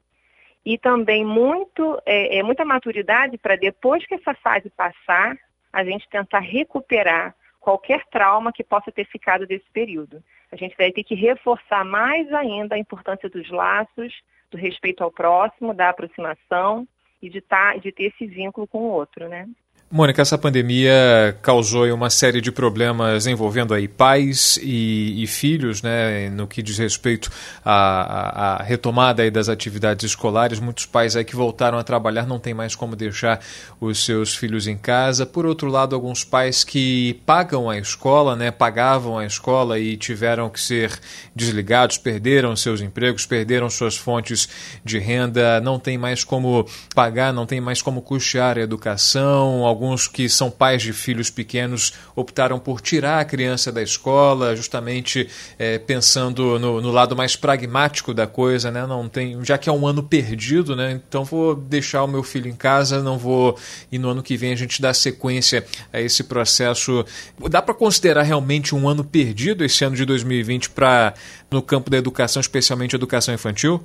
E 0.64 0.78
também 0.78 1.24
muito, 1.24 2.00
é, 2.06 2.38
é 2.38 2.42
muita 2.42 2.64
maturidade 2.64 3.36
para 3.36 3.56
depois 3.56 4.06
que 4.06 4.14
essa 4.14 4.34
fase 4.34 4.70
passar, 4.70 5.36
a 5.72 5.84
gente 5.84 6.08
tentar 6.08 6.40
recuperar 6.40 7.34
qualquer 7.60 8.04
trauma 8.06 8.52
que 8.52 8.62
possa 8.62 8.92
ter 8.92 9.06
ficado 9.06 9.46
desse 9.46 9.64
período. 9.72 10.22
A 10.52 10.56
gente 10.56 10.76
vai 10.76 10.92
ter 10.92 11.02
que 11.02 11.14
reforçar 11.14 11.84
mais 11.84 12.32
ainda 12.32 12.76
a 12.76 12.78
importância 12.78 13.28
dos 13.28 13.50
laços, 13.50 14.14
do 14.50 14.56
respeito 14.56 15.02
ao 15.02 15.10
próximo, 15.10 15.74
da 15.74 15.88
aproximação 15.88 16.86
e 17.20 17.28
de, 17.28 17.40
tá, 17.40 17.76
de 17.76 17.90
ter 17.90 18.04
esse 18.04 18.26
vínculo 18.26 18.66
com 18.66 18.78
o 18.78 18.90
outro, 18.90 19.28
né? 19.28 19.48
Mônica, 19.90 20.20
essa 20.20 20.36
pandemia 20.36 21.36
causou 21.40 21.86
uma 21.94 22.10
série 22.10 22.40
de 22.40 22.50
problemas 22.50 23.28
envolvendo 23.28 23.72
aí 23.72 23.86
pais 23.86 24.58
e, 24.60 25.22
e 25.22 25.26
filhos, 25.26 25.82
né, 25.82 26.30
no 26.30 26.48
que 26.48 26.62
diz 26.62 26.78
respeito 26.78 27.30
à, 27.64 28.56
à, 28.56 28.62
retomada 28.64 29.22
aí 29.22 29.30
das 29.30 29.48
atividades 29.48 30.04
escolares. 30.04 30.58
Muitos 30.58 30.84
pais 30.84 31.14
aí 31.14 31.24
que 31.24 31.36
voltaram 31.36 31.78
a 31.78 31.84
trabalhar 31.84 32.26
não 32.26 32.40
têm 32.40 32.52
mais 32.52 32.74
como 32.74 32.96
deixar 32.96 33.38
os 33.80 34.04
seus 34.04 34.34
filhos 34.34 34.66
em 34.66 34.76
casa. 34.76 35.24
Por 35.24 35.46
outro 35.46 35.68
lado, 35.68 35.94
alguns 35.94 36.24
pais 36.24 36.64
que 36.64 37.20
pagam 37.24 37.70
a 37.70 37.78
escola, 37.78 38.34
né, 38.34 38.50
pagavam 38.50 39.18
a 39.18 39.26
escola 39.26 39.78
e 39.78 39.96
tiveram 39.96 40.50
que 40.50 40.60
ser 40.60 40.98
desligados, 41.36 41.98
perderam 41.98 42.56
seus 42.56 42.80
empregos, 42.80 43.26
perderam 43.26 43.70
suas 43.70 43.96
fontes 43.96 44.48
de 44.84 44.98
renda, 44.98 45.60
não 45.60 45.78
tem 45.78 45.96
mais 45.96 46.24
como 46.24 46.66
pagar, 46.96 47.32
não 47.32 47.46
tem 47.46 47.60
mais 47.60 47.80
como 47.80 48.02
custear 48.02 48.58
a 48.58 48.62
educação. 48.62 49.62
Alguns 49.74 50.06
que 50.06 50.28
são 50.28 50.52
pais 50.52 50.82
de 50.82 50.92
filhos 50.92 51.30
pequenos 51.30 51.94
optaram 52.14 52.60
por 52.60 52.80
tirar 52.80 53.18
a 53.18 53.24
criança 53.24 53.72
da 53.72 53.82
escola, 53.82 54.54
justamente 54.54 55.28
é, 55.58 55.80
pensando 55.80 56.60
no, 56.60 56.80
no, 56.80 56.92
lado 56.92 57.16
mais 57.16 57.34
pragmático 57.34 58.14
da 58.14 58.24
coisa, 58.24 58.70
né? 58.70 58.86
Não 58.86 59.08
tem, 59.08 59.44
já 59.44 59.58
que 59.58 59.68
é 59.68 59.72
um 59.72 59.84
ano 59.84 60.00
perdido, 60.00 60.76
né? 60.76 60.92
Então 60.92 61.24
vou 61.24 61.56
deixar 61.56 62.04
o 62.04 62.06
meu 62.06 62.22
filho 62.22 62.48
em 62.48 62.54
casa, 62.54 63.02
não 63.02 63.18
vou 63.18 63.58
e 63.90 63.98
no 63.98 64.10
ano 64.10 64.22
que 64.22 64.36
vem 64.36 64.52
a 64.52 64.56
gente 64.56 64.80
dá 64.80 64.94
sequência 64.94 65.66
a 65.92 66.00
esse 66.00 66.22
processo. 66.22 67.04
Dá 67.50 67.60
para 67.60 67.74
considerar 67.74 68.22
realmente 68.22 68.76
um 68.76 68.88
ano 68.88 69.02
perdido 69.02 69.64
esse 69.64 69.84
ano 69.84 69.96
de 69.96 70.04
2020 70.04 70.70
para 70.70 71.14
no 71.50 71.60
campo 71.60 71.90
da 71.90 71.96
educação, 71.96 72.40
especialmente 72.40 72.94
educação 72.94 73.34
infantil? 73.34 73.82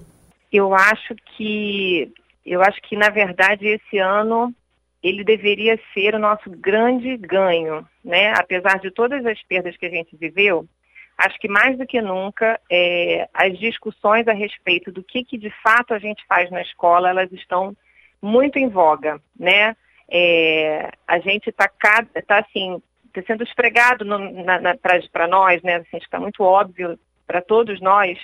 Eu 0.54 0.72
acho 0.76 1.16
que 1.36 2.14
eu 2.46 2.62
acho 2.62 2.80
que 2.84 2.96
na 2.96 3.10
verdade 3.10 3.66
esse 3.66 3.98
ano 3.98 4.54
ele 5.02 5.24
deveria 5.24 5.80
ser 5.94 6.16
o 6.16 6.20
nosso 6.20 6.50
grande 6.50 7.16
ganho, 7.18 7.88
né? 8.04 8.34
Apesar 8.38 8.80
de 8.80 8.92
todas 8.92 9.26
as 9.26 9.42
perdas 9.44 9.78
que 9.78 9.86
a 9.86 9.90
gente 9.90 10.16
viveu, 10.16 10.68
acho 11.18 11.38
que 11.40 11.48
mais 11.48 11.78
do 11.78 11.86
que 11.86 12.02
nunca 12.02 12.60
é, 12.70 13.28
as 13.34 13.58
discussões 13.58 14.28
a 14.28 14.34
respeito 14.34 14.92
do 14.92 15.04
que, 15.04 15.24
que 15.24 15.38
de 15.38 15.50
fato 15.64 15.94
a 15.94 16.00
gente 16.00 16.26
faz 16.28 16.50
na 16.52 16.62
escola, 16.62 17.10
elas 17.10 17.32
estão 17.32 17.76
muito 18.22 18.58
em 18.58 18.68
voga, 18.68 19.22
né? 19.38 19.76
É, 20.12 20.92
a 21.08 21.20
gente 21.20 21.50
está 21.50 21.70
tá, 22.28 22.40
assim, 22.40 22.82
tá 23.14 23.22
sendo 23.26 23.44
esfregado 23.44 24.06
para 25.12 25.28
nós, 25.28 25.62
né? 25.62 25.76
Assim, 25.76 25.98
está 25.98 26.20
muito 26.20 26.44
óbvio 26.44 27.00
para 27.26 27.42
todos 27.42 27.80
nós 27.80 28.18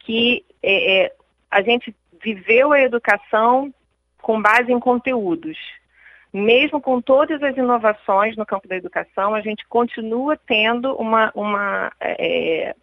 que 0.00 0.44
é, 0.62 1.02
é, 1.04 1.12
a 1.50 1.62
gente 1.62 1.94
viveu 2.22 2.72
a 2.72 2.80
educação 2.80 3.72
com 4.22 4.40
base 4.40 4.72
em 4.72 4.80
conteúdos, 4.80 5.58
mesmo 6.36 6.82
com 6.82 7.00
todas 7.00 7.42
as 7.42 7.56
inovações 7.56 8.36
no 8.36 8.44
campo 8.44 8.68
da 8.68 8.76
educação, 8.76 9.34
a 9.34 9.40
gente 9.40 9.66
continua 9.66 10.36
tendo 10.36 10.94
uma, 10.96 11.32
uma, 11.34 11.90
é, 11.98 12.76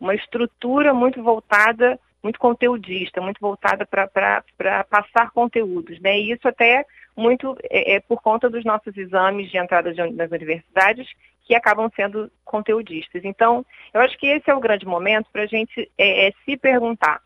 uma 0.00 0.14
estrutura 0.14 0.94
muito 0.94 1.20
voltada, 1.20 1.98
muito 2.22 2.38
conteudista, 2.38 3.20
muito 3.20 3.40
voltada 3.40 3.84
para 3.84 4.84
passar 4.84 5.32
conteúdos. 5.32 6.00
Né? 6.00 6.20
E 6.20 6.30
isso 6.30 6.46
até 6.46 6.86
muito 7.16 7.56
é, 7.64 7.94
é, 7.94 8.00
por 8.00 8.22
conta 8.22 8.48
dos 8.48 8.64
nossos 8.64 8.96
exames 8.96 9.50
de 9.50 9.58
entrada 9.58 9.92
de, 9.92 10.10
nas 10.12 10.30
universidades, 10.30 11.08
que 11.44 11.56
acabam 11.56 11.90
sendo 11.96 12.30
conteudistas. 12.44 13.24
Então, 13.24 13.66
eu 13.92 14.00
acho 14.02 14.16
que 14.18 14.28
esse 14.28 14.48
é 14.48 14.54
o 14.54 14.60
grande 14.60 14.86
momento 14.86 15.26
para 15.32 15.42
a 15.42 15.46
gente 15.46 15.90
é, 15.98 16.28
é, 16.28 16.32
se 16.44 16.56
perguntar 16.56 17.20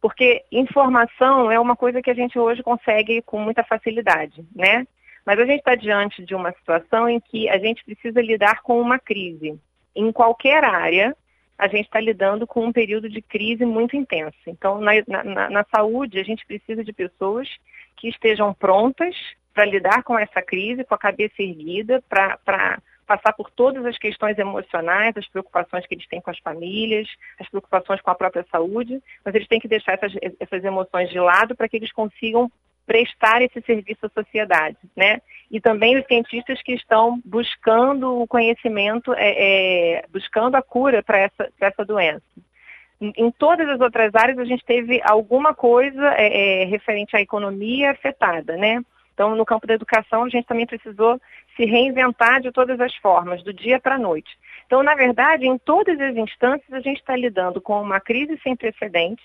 porque 0.00 0.44
informação 0.50 1.50
é 1.50 1.60
uma 1.60 1.76
coisa 1.76 2.00
que 2.00 2.10
a 2.10 2.14
gente 2.14 2.38
hoje 2.38 2.62
consegue 2.62 3.22
com 3.22 3.38
muita 3.38 3.62
facilidade, 3.62 4.44
né? 4.54 4.86
Mas 5.24 5.38
a 5.38 5.44
gente 5.44 5.58
está 5.58 5.74
diante 5.74 6.24
de 6.24 6.34
uma 6.34 6.52
situação 6.52 7.08
em 7.08 7.20
que 7.20 7.48
a 7.48 7.58
gente 7.58 7.84
precisa 7.84 8.20
lidar 8.22 8.62
com 8.62 8.80
uma 8.80 8.98
crise. 8.98 9.58
Em 9.94 10.10
qualquer 10.10 10.64
área, 10.64 11.14
a 11.58 11.68
gente 11.68 11.84
está 11.84 12.00
lidando 12.00 12.46
com 12.46 12.64
um 12.64 12.72
período 12.72 13.08
de 13.08 13.20
crise 13.20 13.66
muito 13.66 13.94
intenso. 13.94 14.38
Então, 14.46 14.80
na, 14.80 14.92
na, 15.06 15.50
na 15.50 15.66
saúde, 15.70 16.18
a 16.18 16.24
gente 16.24 16.46
precisa 16.46 16.82
de 16.82 16.92
pessoas 16.92 17.48
que 17.96 18.08
estejam 18.08 18.54
prontas 18.54 19.14
para 19.52 19.66
lidar 19.66 20.02
com 20.02 20.18
essa 20.18 20.40
crise, 20.40 20.84
com 20.84 20.94
a 20.94 20.98
cabeça 20.98 21.34
erguida, 21.42 22.02
para 22.08 22.80
passar 23.10 23.32
por 23.32 23.50
todas 23.50 23.84
as 23.84 23.98
questões 23.98 24.38
emocionais, 24.38 25.16
as 25.16 25.26
preocupações 25.26 25.84
que 25.84 25.94
eles 25.96 26.06
têm 26.06 26.20
com 26.20 26.30
as 26.30 26.38
famílias, 26.38 27.08
as 27.40 27.48
preocupações 27.48 28.00
com 28.00 28.08
a 28.08 28.14
própria 28.14 28.46
saúde, 28.52 29.02
mas 29.24 29.34
eles 29.34 29.48
têm 29.48 29.58
que 29.58 29.66
deixar 29.66 29.94
essas, 29.94 30.12
essas 30.38 30.62
emoções 30.62 31.10
de 31.10 31.18
lado 31.18 31.56
para 31.56 31.68
que 31.68 31.76
eles 31.76 31.92
consigam 31.92 32.48
prestar 32.86 33.42
esse 33.42 33.60
serviço 33.62 34.06
à 34.06 34.08
sociedade, 34.10 34.78
né? 34.96 35.20
E 35.50 35.60
também 35.60 35.98
os 35.98 36.06
cientistas 36.06 36.62
que 36.62 36.72
estão 36.72 37.20
buscando 37.24 38.20
o 38.20 38.28
conhecimento, 38.28 39.12
é, 39.14 39.98
é, 39.98 40.04
buscando 40.12 40.54
a 40.54 40.62
cura 40.62 41.02
para 41.02 41.18
essa, 41.18 41.48
essa 41.60 41.84
doença. 41.84 42.22
Em, 43.00 43.32
todas 43.32 43.68
as 43.68 43.80
outras 43.80 44.14
áreas 44.14 44.38
a 44.38 44.44
gente 44.44 44.64
teve 44.64 45.00
alguma 45.02 45.52
coisa 45.52 46.14
é, 46.16 46.62
é 46.62 46.64
referente 46.66 47.16
à 47.16 47.20
economia 47.20 47.90
afetada, 47.90 48.56
né? 48.56 48.80
Então, 49.14 49.34
no 49.34 49.44
campo 49.44 49.66
da 49.66 49.74
educação, 49.74 50.24
a 50.24 50.28
gente 50.28 50.46
também 50.46 50.66
precisou 50.66 51.20
se 51.60 51.66
reinventar 51.66 52.40
de 52.40 52.50
todas 52.50 52.80
as 52.80 52.94
formas, 52.96 53.42
do 53.42 53.52
dia 53.52 53.78
para 53.78 53.96
a 53.96 53.98
noite. 53.98 54.30
Então, 54.64 54.82
na 54.82 54.94
verdade, 54.94 55.46
em 55.46 55.58
todas 55.58 56.00
as 56.00 56.16
instâncias, 56.16 56.72
a 56.72 56.80
gente 56.80 57.00
está 57.00 57.14
lidando 57.14 57.60
com 57.60 57.82
uma 57.82 58.00
crise 58.00 58.40
sem 58.42 58.56
precedentes 58.56 59.24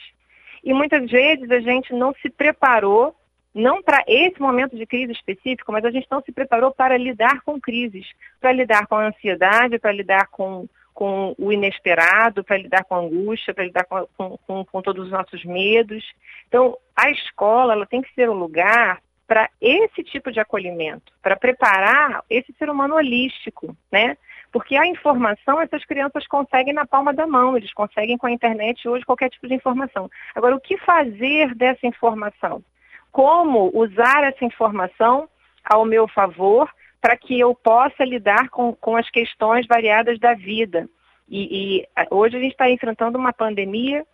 e 0.62 0.74
muitas 0.74 1.10
vezes 1.10 1.50
a 1.50 1.60
gente 1.62 1.94
não 1.94 2.14
se 2.16 2.30
preparou, 2.30 3.16
não 3.54 3.82
para 3.82 4.04
esse 4.06 4.42
momento 4.42 4.76
de 4.76 4.86
crise 4.86 5.14
específico, 5.14 5.72
mas 5.72 5.86
a 5.86 5.92
gente 5.92 6.08
não 6.12 6.22
se 6.22 6.32
preparou 6.34 6.72
para 6.72 6.98
lidar 6.98 7.42
com 7.44 7.62
crises, 7.62 8.06
para 8.42 8.52
lidar 8.52 8.86
com 8.88 8.96
a 8.96 9.08
ansiedade, 9.08 9.80
para 9.80 9.94
lidar 9.94 10.28
com, 10.28 10.68
com 10.94 11.34
o 11.38 11.54
inesperado, 11.54 12.44
para 12.44 12.58
lidar 12.58 12.84
com 12.84 12.96
a 12.96 13.00
angústia, 13.00 13.54
para 13.54 13.64
lidar 13.64 13.86
com, 13.86 14.38
com, 14.46 14.66
com, 14.66 14.82
todos 14.82 15.06
os 15.06 15.12
nossos 15.12 15.46
medos. 15.46 16.04
Então, 16.50 16.78
a 16.94 17.10
escola 17.12 17.72
ela 17.72 17.86
tem 17.86 18.02
que 18.02 18.14
ser 18.14 18.30
um 18.30 18.34
lugar 18.34 19.00
para 19.28 19.50
esse 19.60 20.04
tipo 20.04 20.32
de 20.32 20.40
acolhimento, 20.40 21.12
para 21.22 21.36
preparar 21.36 22.24
esse 22.30 22.54
ser 22.54 22.70
humano 22.70 22.96
holístico, 22.96 23.76
né? 23.92 24.18
Porque 24.52 24.78
a 24.78 24.86
informação 24.86 25.60
essas 25.60 25.84
crianças 25.84 26.28
conseguem 26.28 26.74
na 26.74 26.86
palma 26.86 27.14
da 27.14 27.28
mão, 27.28 27.58
eles 27.58 27.74
conseguem 27.74 28.18
com 28.18 28.28
a 28.28 28.32
internet 28.32 28.88
hoje 28.88 29.04
qualquer 29.04 29.30
tipo 29.30 29.48
de 29.48 29.56
informação. 29.56 30.10
Agora, 30.34 30.56
o 30.56 30.62
que 30.62 30.78
fazer 30.78 31.54
dessa 31.56 31.86
informação? 31.88 32.64
Como 33.12 33.72
usar 33.74 34.24
essa 34.24 34.46
informação 34.46 35.28
ao 35.64 35.86
meu 35.86 36.08
favor 36.08 36.70
para 37.02 37.18
que 37.18 37.40
eu 37.40 37.54
possa 37.56 38.06
lidar 38.06 38.50
com, 38.50 38.74
com 38.74 38.96
as 38.96 39.10
questões 39.10 39.66
variadas 39.68 40.20
da 40.20 40.34
vida? 40.34 40.88
E, 41.28 41.80
e 41.80 41.88
hoje 42.12 42.38
a 42.38 42.40
gente 42.40 42.52
está 42.52 42.70
enfrentando 42.70 43.18
uma 43.18 43.34
pandemia 43.34 44.06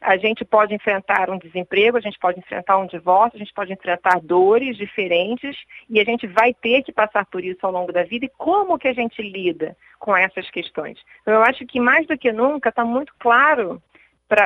a 0.00 0.16
gente 0.16 0.44
pode 0.44 0.74
enfrentar 0.74 1.28
um 1.28 1.38
desemprego, 1.38 1.96
a 1.96 2.00
gente 2.00 2.18
pode 2.18 2.38
enfrentar 2.38 2.78
um 2.78 2.86
divórcio, 2.86 3.36
a 3.36 3.38
gente 3.38 3.52
pode 3.52 3.72
enfrentar 3.72 4.20
dores 4.20 4.76
diferentes 4.76 5.56
e 5.88 6.00
a 6.00 6.04
gente 6.04 6.26
vai 6.26 6.54
ter 6.54 6.82
que 6.82 6.92
passar 6.92 7.26
por 7.26 7.44
isso 7.44 7.58
ao 7.62 7.72
longo 7.72 7.92
da 7.92 8.02
vida. 8.02 8.24
E 8.24 8.32
como 8.38 8.78
que 8.78 8.88
a 8.88 8.94
gente 8.94 9.20
lida 9.20 9.76
com 9.98 10.16
essas 10.16 10.50
questões? 10.50 10.98
Então, 11.20 11.34
eu 11.34 11.42
acho 11.42 11.66
que 11.66 11.78
mais 11.78 12.06
do 12.06 12.16
que 12.16 12.32
nunca 12.32 12.70
está 12.70 12.84
muito 12.84 13.12
claro 13.18 13.82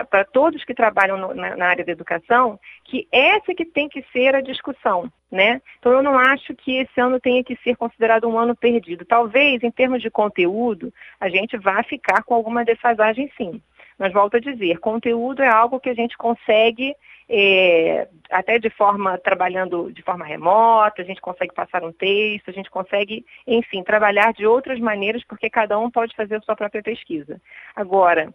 para 0.09 0.25
todos 0.25 0.65
que 0.65 0.73
trabalham 0.73 1.19
no, 1.19 1.35
na, 1.35 1.57
na, 1.57 1.67
área 1.67 1.85
da 1.85 1.93
educação, 1.93 2.59
que 2.85 3.07
essa 3.13 3.55
que 3.55 3.67
tem 3.67 3.87
que 3.87 4.03
ser 4.11 4.35
a 4.35 4.41
discussão, 4.41 5.13
né? 5.31 5.61
Então 5.79 5.93
eu 5.93 6.03
não 6.03 6.19
acho 6.19 6.55
que 6.55 6.79
esse 6.79 6.99
ano 6.99 7.21
tenha 7.21 7.45
que 7.45 7.55
ser 7.57 7.77
considerado 7.77 8.27
um 8.27 8.39
ano 8.39 8.57
perdido. 8.57 9.05
Talvez, 9.05 9.63
em 9.63 9.71
termos 9.71 10.01
de 10.01 10.11
conteúdo, 10.11 10.91
a 11.21 11.29
gente 11.29 11.59
vá 11.59 11.83
ficar 11.83 12.23
com 12.23 12.33
alguma 12.33 12.65
defasagem 12.65 13.31
sim. 13.37 13.61
Mas 13.99 14.13
volto 14.13 14.37
a 14.37 14.41
dizer, 14.41 14.79
conteúdo 14.79 15.43
é 15.43 15.49
algo 15.49 15.81
que 15.81 15.91
a 15.91 15.95
gente 15.95 16.17
consegue 16.17 16.95
é, 17.29 18.07
até 18.31 18.59
de 18.59 18.69
forma 18.71 19.17
trabalhando 19.19 19.91
de 19.93 20.03
forma 20.03 20.25
remota, 20.25 21.03
a 21.03 21.05
gente 21.05 21.21
consegue 21.21 21.55
passar 21.55 21.83
um 21.83 21.93
texto, 21.93 22.51
a 22.51 22.53
gente 22.53 22.71
consegue, 22.71 23.25
enfim, 23.47 23.83
trabalhar 23.83 24.33
de 24.33 24.47
outras 24.47 24.79
maneiras, 24.79 25.25
porque 25.25 25.49
cada 25.49 25.79
um 25.79 25.91
pode 25.91 26.15
fazer 26.15 26.37
a 26.37 26.41
sua 26.41 26.57
própria 26.57 26.83
pesquisa. 26.83 27.41
Agora, 27.75 28.33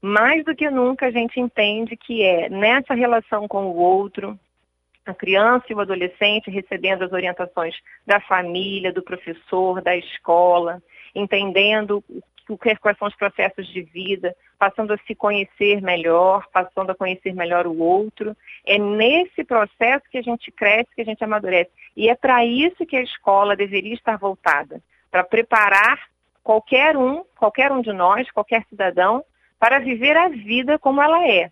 mais 0.00 0.44
do 0.44 0.54
que 0.54 0.68
nunca 0.68 1.06
a 1.06 1.10
gente 1.10 1.38
entende 1.38 1.96
que 1.96 2.22
é 2.22 2.48
nessa 2.48 2.94
relação 2.94 3.46
com 3.46 3.66
o 3.66 3.76
outro, 3.76 4.38
a 5.06 5.14
criança 5.14 5.66
e 5.70 5.74
o 5.74 5.80
adolescente 5.80 6.50
recebendo 6.50 7.04
as 7.04 7.12
orientações 7.12 7.74
da 8.06 8.20
família, 8.20 8.92
do 8.92 9.02
professor, 9.02 9.80
da 9.80 9.96
escola, 9.96 10.82
entendendo 11.14 12.02
o 12.48 12.58
que, 12.58 12.74
quais 12.76 12.96
são 12.98 13.08
os 13.08 13.14
processos 13.14 13.66
de 13.66 13.82
vida, 13.82 14.34
passando 14.58 14.92
a 14.92 14.98
se 15.06 15.14
conhecer 15.14 15.80
melhor, 15.80 16.46
passando 16.52 16.90
a 16.90 16.94
conhecer 16.94 17.34
melhor 17.34 17.66
o 17.66 17.78
outro. 17.78 18.36
É 18.64 18.78
nesse 18.78 19.44
processo 19.44 20.04
que 20.10 20.18
a 20.18 20.22
gente 20.22 20.50
cresce, 20.50 20.94
que 20.94 21.02
a 21.02 21.04
gente 21.04 21.22
amadurece. 21.22 21.70
E 21.96 22.08
é 22.08 22.14
para 22.14 22.44
isso 22.44 22.86
que 22.86 22.96
a 22.96 23.02
escola 23.02 23.56
deveria 23.56 23.94
estar 23.94 24.16
voltada, 24.16 24.82
para 25.10 25.24
preparar 25.24 26.08
qualquer 26.42 26.96
um, 26.96 27.24
qualquer 27.36 27.70
um 27.70 27.80
de 27.80 27.92
nós, 27.92 28.30
qualquer 28.30 28.64
cidadão, 28.68 29.24
para 29.58 29.78
viver 29.78 30.16
a 30.16 30.28
vida 30.28 30.78
como 30.78 31.00
ela 31.00 31.26
é 31.28 31.50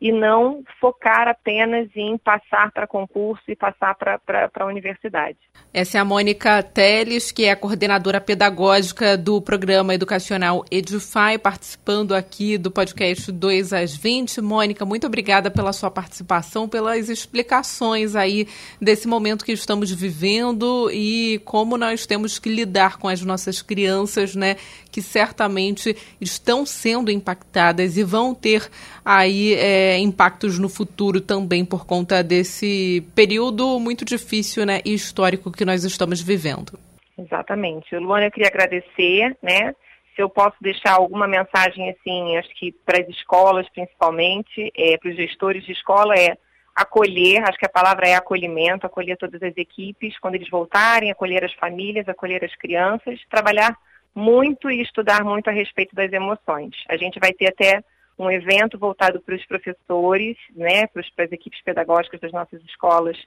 e 0.00 0.12
não 0.12 0.62
focar 0.78 1.26
apenas 1.26 1.88
em 1.96 2.18
passar 2.18 2.70
para 2.70 2.86
concurso 2.86 3.42
e 3.48 3.56
passar 3.56 3.94
para 3.94 4.50
a 4.54 4.66
universidade. 4.66 5.38
Essa 5.72 5.98
é 5.98 6.00
a 6.00 6.04
Mônica 6.04 6.62
Teles, 6.62 7.32
que 7.32 7.46
é 7.46 7.50
a 7.50 7.56
coordenadora 7.56 8.20
pedagógica 8.20 9.16
do 9.16 9.40
programa 9.40 9.94
educacional 9.94 10.64
Edify, 10.70 11.38
participando 11.42 12.14
aqui 12.14 12.58
do 12.58 12.70
podcast 12.70 13.32
2 13.32 13.72
às 13.72 13.96
20. 13.96 14.40
Mônica, 14.42 14.84
muito 14.84 15.06
obrigada 15.06 15.50
pela 15.50 15.72
sua 15.72 15.90
participação, 15.90 16.68
pelas 16.68 17.08
explicações 17.08 18.14
aí 18.14 18.46
desse 18.80 19.08
momento 19.08 19.44
que 19.44 19.52
estamos 19.52 19.90
vivendo 19.90 20.90
e 20.92 21.40
como 21.44 21.78
nós 21.78 22.04
temos 22.04 22.38
que 22.38 22.50
lidar 22.50 22.98
com 22.98 23.08
as 23.08 23.22
nossas 23.22 23.62
crianças, 23.62 24.34
né, 24.36 24.56
que 24.96 25.02
certamente 25.02 25.94
estão 26.18 26.64
sendo 26.64 27.10
impactadas 27.10 27.98
e 27.98 28.02
vão 28.02 28.34
ter 28.34 28.66
aí 29.04 29.52
é, 29.52 29.98
impactos 29.98 30.58
no 30.58 30.70
futuro 30.70 31.20
também 31.20 31.66
por 31.66 31.84
conta 31.84 32.24
desse 32.24 33.06
período 33.14 33.78
muito 33.78 34.06
difícil 34.06 34.64
né, 34.64 34.80
e 34.86 34.94
histórico 34.94 35.52
que 35.52 35.66
nós 35.66 35.84
estamos 35.84 36.22
vivendo. 36.22 36.78
Exatamente. 37.18 37.94
Luana, 37.94 38.24
eu 38.24 38.30
queria 38.30 38.48
agradecer, 38.48 39.36
né? 39.42 39.74
Se 40.14 40.22
eu 40.22 40.30
posso 40.30 40.56
deixar 40.62 40.94
alguma 40.94 41.28
mensagem, 41.28 41.90
assim, 41.90 42.38
acho 42.38 42.48
que 42.58 42.72
para 42.72 43.02
as 43.02 43.08
escolas 43.10 43.68
principalmente, 43.68 44.72
é, 44.74 44.96
para 44.96 45.10
os 45.10 45.16
gestores 45.16 45.62
de 45.66 45.72
escola, 45.72 46.14
é 46.14 46.38
acolher, 46.74 47.42
acho 47.46 47.58
que 47.58 47.66
a 47.66 47.70
palavra 47.70 48.08
é 48.08 48.14
acolhimento, 48.14 48.86
acolher 48.86 49.18
todas 49.18 49.42
as 49.42 49.58
equipes, 49.58 50.18
quando 50.20 50.36
eles 50.36 50.48
voltarem, 50.48 51.10
acolher 51.10 51.44
as 51.44 51.52
famílias, 51.52 52.08
acolher 52.08 52.42
as 52.42 52.54
crianças, 52.56 53.20
trabalhar 53.28 53.76
muito 54.16 54.70
e 54.70 54.80
estudar 54.80 55.22
muito 55.22 55.48
a 55.48 55.52
respeito 55.52 55.94
das 55.94 56.10
emoções. 56.10 56.74
A 56.88 56.96
gente 56.96 57.20
vai 57.20 57.34
ter 57.34 57.48
até 57.48 57.84
um 58.18 58.30
evento 58.30 58.78
voltado 58.78 59.20
para 59.20 59.34
os 59.34 59.44
professores, 59.44 60.38
né, 60.54 60.86
para, 60.86 61.02
as 61.02 61.32
equipes 61.32 61.60
pedagógicas 61.62 62.18
das 62.18 62.32
nossas 62.32 62.62
escolas, 62.64 63.18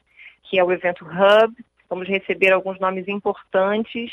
que 0.50 0.58
é 0.58 0.64
o 0.64 0.72
evento 0.72 1.06
Hub. 1.06 1.54
Vamos 1.88 2.08
receber 2.08 2.52
alguns 2.52 2.80
nomes 2.80 3.08
importantes 3.08 4.12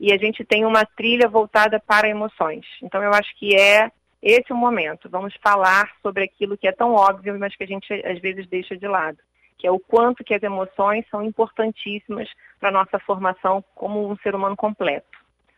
e 0.00 0.12
a 0.12 0.18
gente 0.18 0.44
tem 0.44 0.64
uma 0.64 0.84
trilha 0.84 1.28
voltada 1.28 1.78
para 1.78 2.08
emoções. 2.08 2.66
Então 2.82 3.00
eu 3.02 3.10
acho 3.10 3.32
que 3.36 3.54
é 3.54 3.88
esse 4.20 4.52
o 4.52 4.56
momento. 4.56 5.08
Vamos 5.08 5.32
falar 5.40 5.88
sobre 6.02 6.24
aquilo 6.24 6.58
que 6.58 6.66
é 6.66 6.72
tão 6.72 6.92
óbvio, 6.92 7.38
mas 7.38 7.54
que 7.54 7.62
a 7.62 7.68
gente 7.68 7.92
às 8.04 8.18
vezes 8.20 8.48
deixa 8.48 8.76
de 8.76 8.88
lado, 8.88 9.18
que 9.56 9.66
é 9.66 9.70
o 9.70 9.78
quanto 9.78 10.24
que 10.24 10.34
as 10.34 10.42
emoções 10.42 11.06
são 11.08 11.22
importantíssimas 11.22 12.28
para 12.58 12.70
a 12.70 12.72
nossa 12.72 12.98
formação 12.98 13.64
como 13.76 14.10
um 14.10 14.16
ser 14.16 14.34
humano 14.34 14.56
completo. 14.56 15.15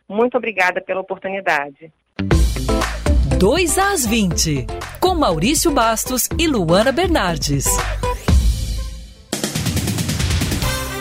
Muito 0.09 0.37
obrigada 0.37 0.81
pela 0.81 1.01
oportunidade. 1.01 1.93
2 3.37 3.77
às 3.77 4.05
20, 4.05 4.65
com 4.99 5.13
Maurício 5.13 5.71
Bastos 5.71 6.27
e 6.37 6.47
Luana 6.47 6.91
Bernardes. 6.91 7.65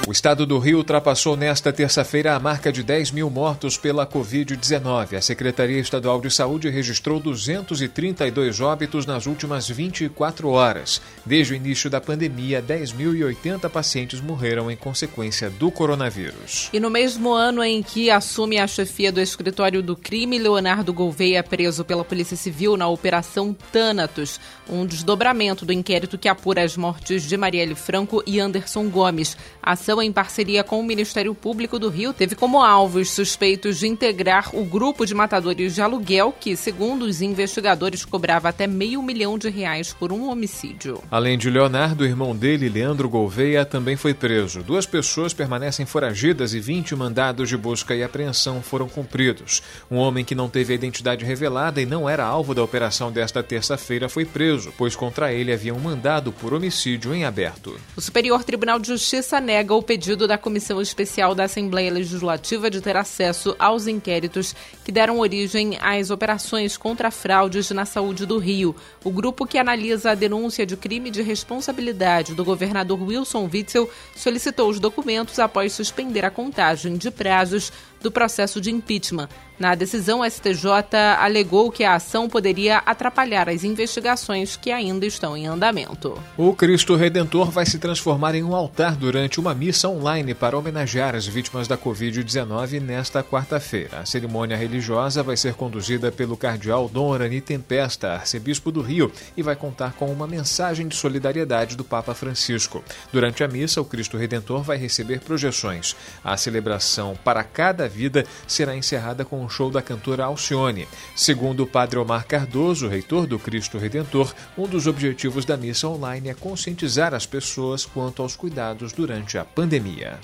O 0.08 0.10
estado 0.10 0.46
do 0.46 0.58
Rio 0.58 0.78
ultrapassou 0.78 1.36
nesta 1.36 1.70
terça-feira 1.70 2.34
a 2.34 2.40
marca 2.40 2.72
de 2.72 2.82
10 2.82 3.10
mil 3.10 3.28
mortos 3.28 3.76
pela 3.76 4.06
Covid-19. 4.06 5.12
A 5.12 5.20
Secretaria 5.20 5.78
Estadual 5.78 6.18
de 6.18 6.30
Saúde 6.30 6.70
registrou 6.70 7.20
232 7.20 8.58
óbitos 8.58 9.04
nas 9.04 9.26
últimas 9.26 9.68
24 9.68 10.48
horas. 10.48 11.02
Desde 11.26 11.52
o 11.52 11.56
início 11.56 11.90
da 11.90 12.00
pandemia, 12.00 12.62
10.080 12.62 13.68
pacientes 13.68 14.18
morreram 14.18 14.70
em 14.70 14.76
consequência 14.78 15.50
do 15.50 15.70
coronavírus. 15.70 16.70
E 16.72 16.80
no 16.80 16.88
mesmo 16.88 17.34
ano 17.34 17.62
em 17.62 17.82
que 17.82 18.10
assume 18.10 18.58
a 18.58 18.66
chefia 18.66 19.12
do 19.12 19.20
escritório 19.20 19.82
do 19.82 19.94
crime, 19.94 20.38
Leonardo 20.38 20.90
Gouveia 20.90 21.42
preso 21.42 21.84
pela 21.84 22.02
Polícia 22.02 22.34
Civil 22.34 22.78
na 22.78 22.88
Operação 22.88 23.54
Thanatos, 23.70 24.40
um 24.70 24.86
desdobramento 24.86 25.66
do 25.66 25.72
inquérito 25.74 26.16
que 26.16 26.30
apura 26.30 26.64
as 26.64 26.78
mortes 26.78 27.24
de 27.24 27.36
Marielle 27.36 27.74
Franco 27.74 28.22
e 28.26 28.40
Anderson 28.40 28.88
Gomes. 28.88 29.36
A 29.62 29.72
ação 29.72 29.97
em 30.02 30.12
parceria 30.12 30.64
com 30.64 30.80
o 30.80 30.84
Ministério 30.84 31.34
Público 31.34 31.78
do 31.78 31.88
Rio, 31.88 32.12
teve 32.12 32.34
como 32.34 32.62
alvos 32.62 33.10
suspeitos 33.10 33.78
de 33.78 33.86
integrar 33.86 34.54
o 34.54 34.64
grupo 34.64 35.04
de 35.04 35.14
matadores 35.14 35.74
de 35.74 35.82
aluguel 35.82 36.34
que, 36.38 36.56
segundo 36.56 37.02
os 37.02 37.20
investigadores, 37.20 38.04
cobrava 38.04 38.48
até 38.48 38.66
meio 38.66 39.02
milhão 39.02 39.38
de 39.38 39.48
reais 39.48 39.92
por 39.92 40.12
um 40.12 40.28
homicídio. 40.28 41.02
Além 41.10 41.38
de 41.38 41.50
Leonardo, 41.50 42.04
o 42.04 42.06
irmão 42.06 42.34
dele, 42.34 42.68
Leandro 42.68 43.08
Gouveia, 43.08 43.64
também 43.64 43.96
foi 43.96 44.14
preso. 44.14 44.62
Duas 44.62 44.86
pessoas 44.86 45.32
permanecem 45.32 45.86
foragidas 45.86 46.54
e 46.54 46.60
20 46.60 46.94
mandados 46.96 47.48
de 47.48 47.56
busca 47.56 47.94
e 47.94 48.02
apreensão 48.02 48.62
foram 48.62 48.88
cumpridos. 48.88 49.62
Um 49.90 49.96
homem 49.96 50.24
que 50.24 50.34
não 50.34 50.48
teve 50.48 50.72
a 50.72 50.76
identidade 50.76 51.24
revelada 51.24 51.80
e 51.80 51.86
não 51.86 52.08
era 52.08 52.24
alvo 52.24 52.54
da 52.54 52.62
operação 52.62 53.10
desta 53.10 53.42
terça-feira 53.42 54.08
foi 54.08 54.24
preso, 54.24 54.72
pois 54.76 54.94
contra 54.94 55.32
ele 55.32 55.52
havia 55.52 55.74
um 55.74 55.78
mandado 55.78 56.32
por 56.32 56.52
homicídio 56.54 57.14
em 57.14 57.24
aberto. 57.24 57.78
O 57.96 58.00
Superior 58.00 58.44
Tribunal 58.44 58.78
de 58.78 58.88
Justiça 58.88 59.40
nega 59.40 59.74
o 59.74 59.82
pedido 59.88 60.28
da 60.28 60.36
Comissão 60.36 60.82
Especial 60.82 61.34
da 61.34 61.44
Assembleia 61.44 61.90
Legislativa 61.90 62.68
de 62.68 62.78
ter 62.78 62.94
acesso 62.94 63.56
aos 63.58 63.86
inquéritos 63.86 64.54
que 64.84 64.92
deram 64.92 65.18
origem 65.18 65.78
às 65.80 66.10
operações 66.10 66.76
contra 66.76 67.10
fraudes 67.10 67.70
na 67.70 67.86
saúde 67.86 68.26
do 68.26 68.36
Rio. 68.36 68.76
O 69.02 69.10
grupo 69.10 69.46
que 69.46 69.56
analisa 69.56 70.10
a 70.10 70.14
denúncia 70.14 70.66
de 70.66 70.76
crime 70.76 71.10
de 71.10 71.22
responsabilidade 71.22 72.34
do 72.34 72.44
governador 72.44 73.02
Wilson 73.02 73.48
Witzel 73.50 73.88
solicitou 74.14 74.68
os 74.68 74.78
documentos 74.78 75.38
após 75.38 75.72
suspender 75.72 76.22
a 76.22 76.30
contagem 76.30 76.98
de 76.98 77.10
prazos 77.10 77.72
do 78.00 78.10
processo 78.10 78.60
de 78.60 78.70
impeachment. 78.70 79.28
Na 79.58 79.74
decisão, 79.74 80.20
o 80.20 80.30
STJ 80.30 80.96
alegou 81.18 81.72
que 81.72 81.82
a 81.82 81.94
ação 81.94 82.28
poderia 82.28 82.78
atrapalhar 82.78 83.48
as 83.48 83.64
investigações 83.64 84.56
que 84.56 84.70
ainda 84.70 85.04
estão 85.04 85.36
em 85.36 85.48
andamento. 85.48 86.16
O 86.36 86.54
Cristo 86.54 86.94
Redentor 86.94 87.50
vai 87.50 87.66
se 87.66 87.76
transformar 87.80 88.36
em 88.36 88.44
um 88.44 88.54
altar 88.54 88.94
durante 88.94 89.40
uma 89.40 89.54
missa 89.54 89.88
online 89.88 90.32
para 90.32 90.56
homenagear 90.56 91.16
as 91.16 91.26
vítimas 91.26 91.66
da 91.66 91.76
Covid-19 91.76 92.80
nesta 92.80 93.20
quarta-feira. 93.24 93.98
A 93.98 94.06
cerimônia 94.06 94.56
religiosa 94.56 95.24
vai 95.24 95.36
ser 95.36 95.54
conduzida 95.54 96.12
pelo 96.12 96.36
cardeal 96.36 96.88
Dom 96.88 97.08
Orani 97.08 97.40
Tempesta, 97.40 98.12
arcebispo 98.12 98.70
do 98.70 98.80
Rio, 98.80 99.10
e 99.36 99.42
vai 99.42 99.56
contar 99.56 99.94
com 99.94 100.06
uma 100.06 100.28
mensagem 100.28 100.86
de 100.86 100.94
solidariedade 100.94 101.76
do 101.76 101.82
Papa 101.82 102.14
Francisco. 102.14 102.84
Durante 103.12 103.42
a 103.42 103.48
missa, 103.48 103.80
o 103.80 103.84
Cristo 103.84 104.16
Redentor 104.16 104.62
vai 104.62 104.76
receber 104.76 105.18
projeções. 105.18 105.96
A 106.22 106.36
celebração 106.36 107.18
para 107.24 107.42
cada 107.42 107.87
vida 107.88 108.24
será 108.46 108.76
encerrada 108.76 109.24
com 109.24 109.42
um 109.42 109.48
show 109.48 109.70
da 109.70 109.82
cantora 109.82 110.24
Alcione. 110.24 110.86
Segundo 111.16 111.64
o 111.64 111.66
padre 111.66 111.98
Omar 111.98 112.26
Cardoso, 112.26 112.88
reitor 112.88 113.26
do 113.26 113.38
Cristo 113.38 113.78
Redentor, 113.78 114.32
um 114.56 114.66
dos 114.66 114.86
objetivos 114.86 115.44
da 115.44 115.56
missa 115.56 115.88
online 115.88 116.28
é 116.28 116.34
conscientizar 116.34 117.14
as 117.14 117.26
pessoas 117.26 117.84
quanto 117.84 118.22
aos 118.22 118.36
cuidados 118.36 118.92
durante 118.92 119.38
a 119.38 119.44
pandemia. 119.44 120.18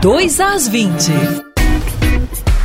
2 0.00 0.40
às 0.40 0.68
20. 0.68 1.51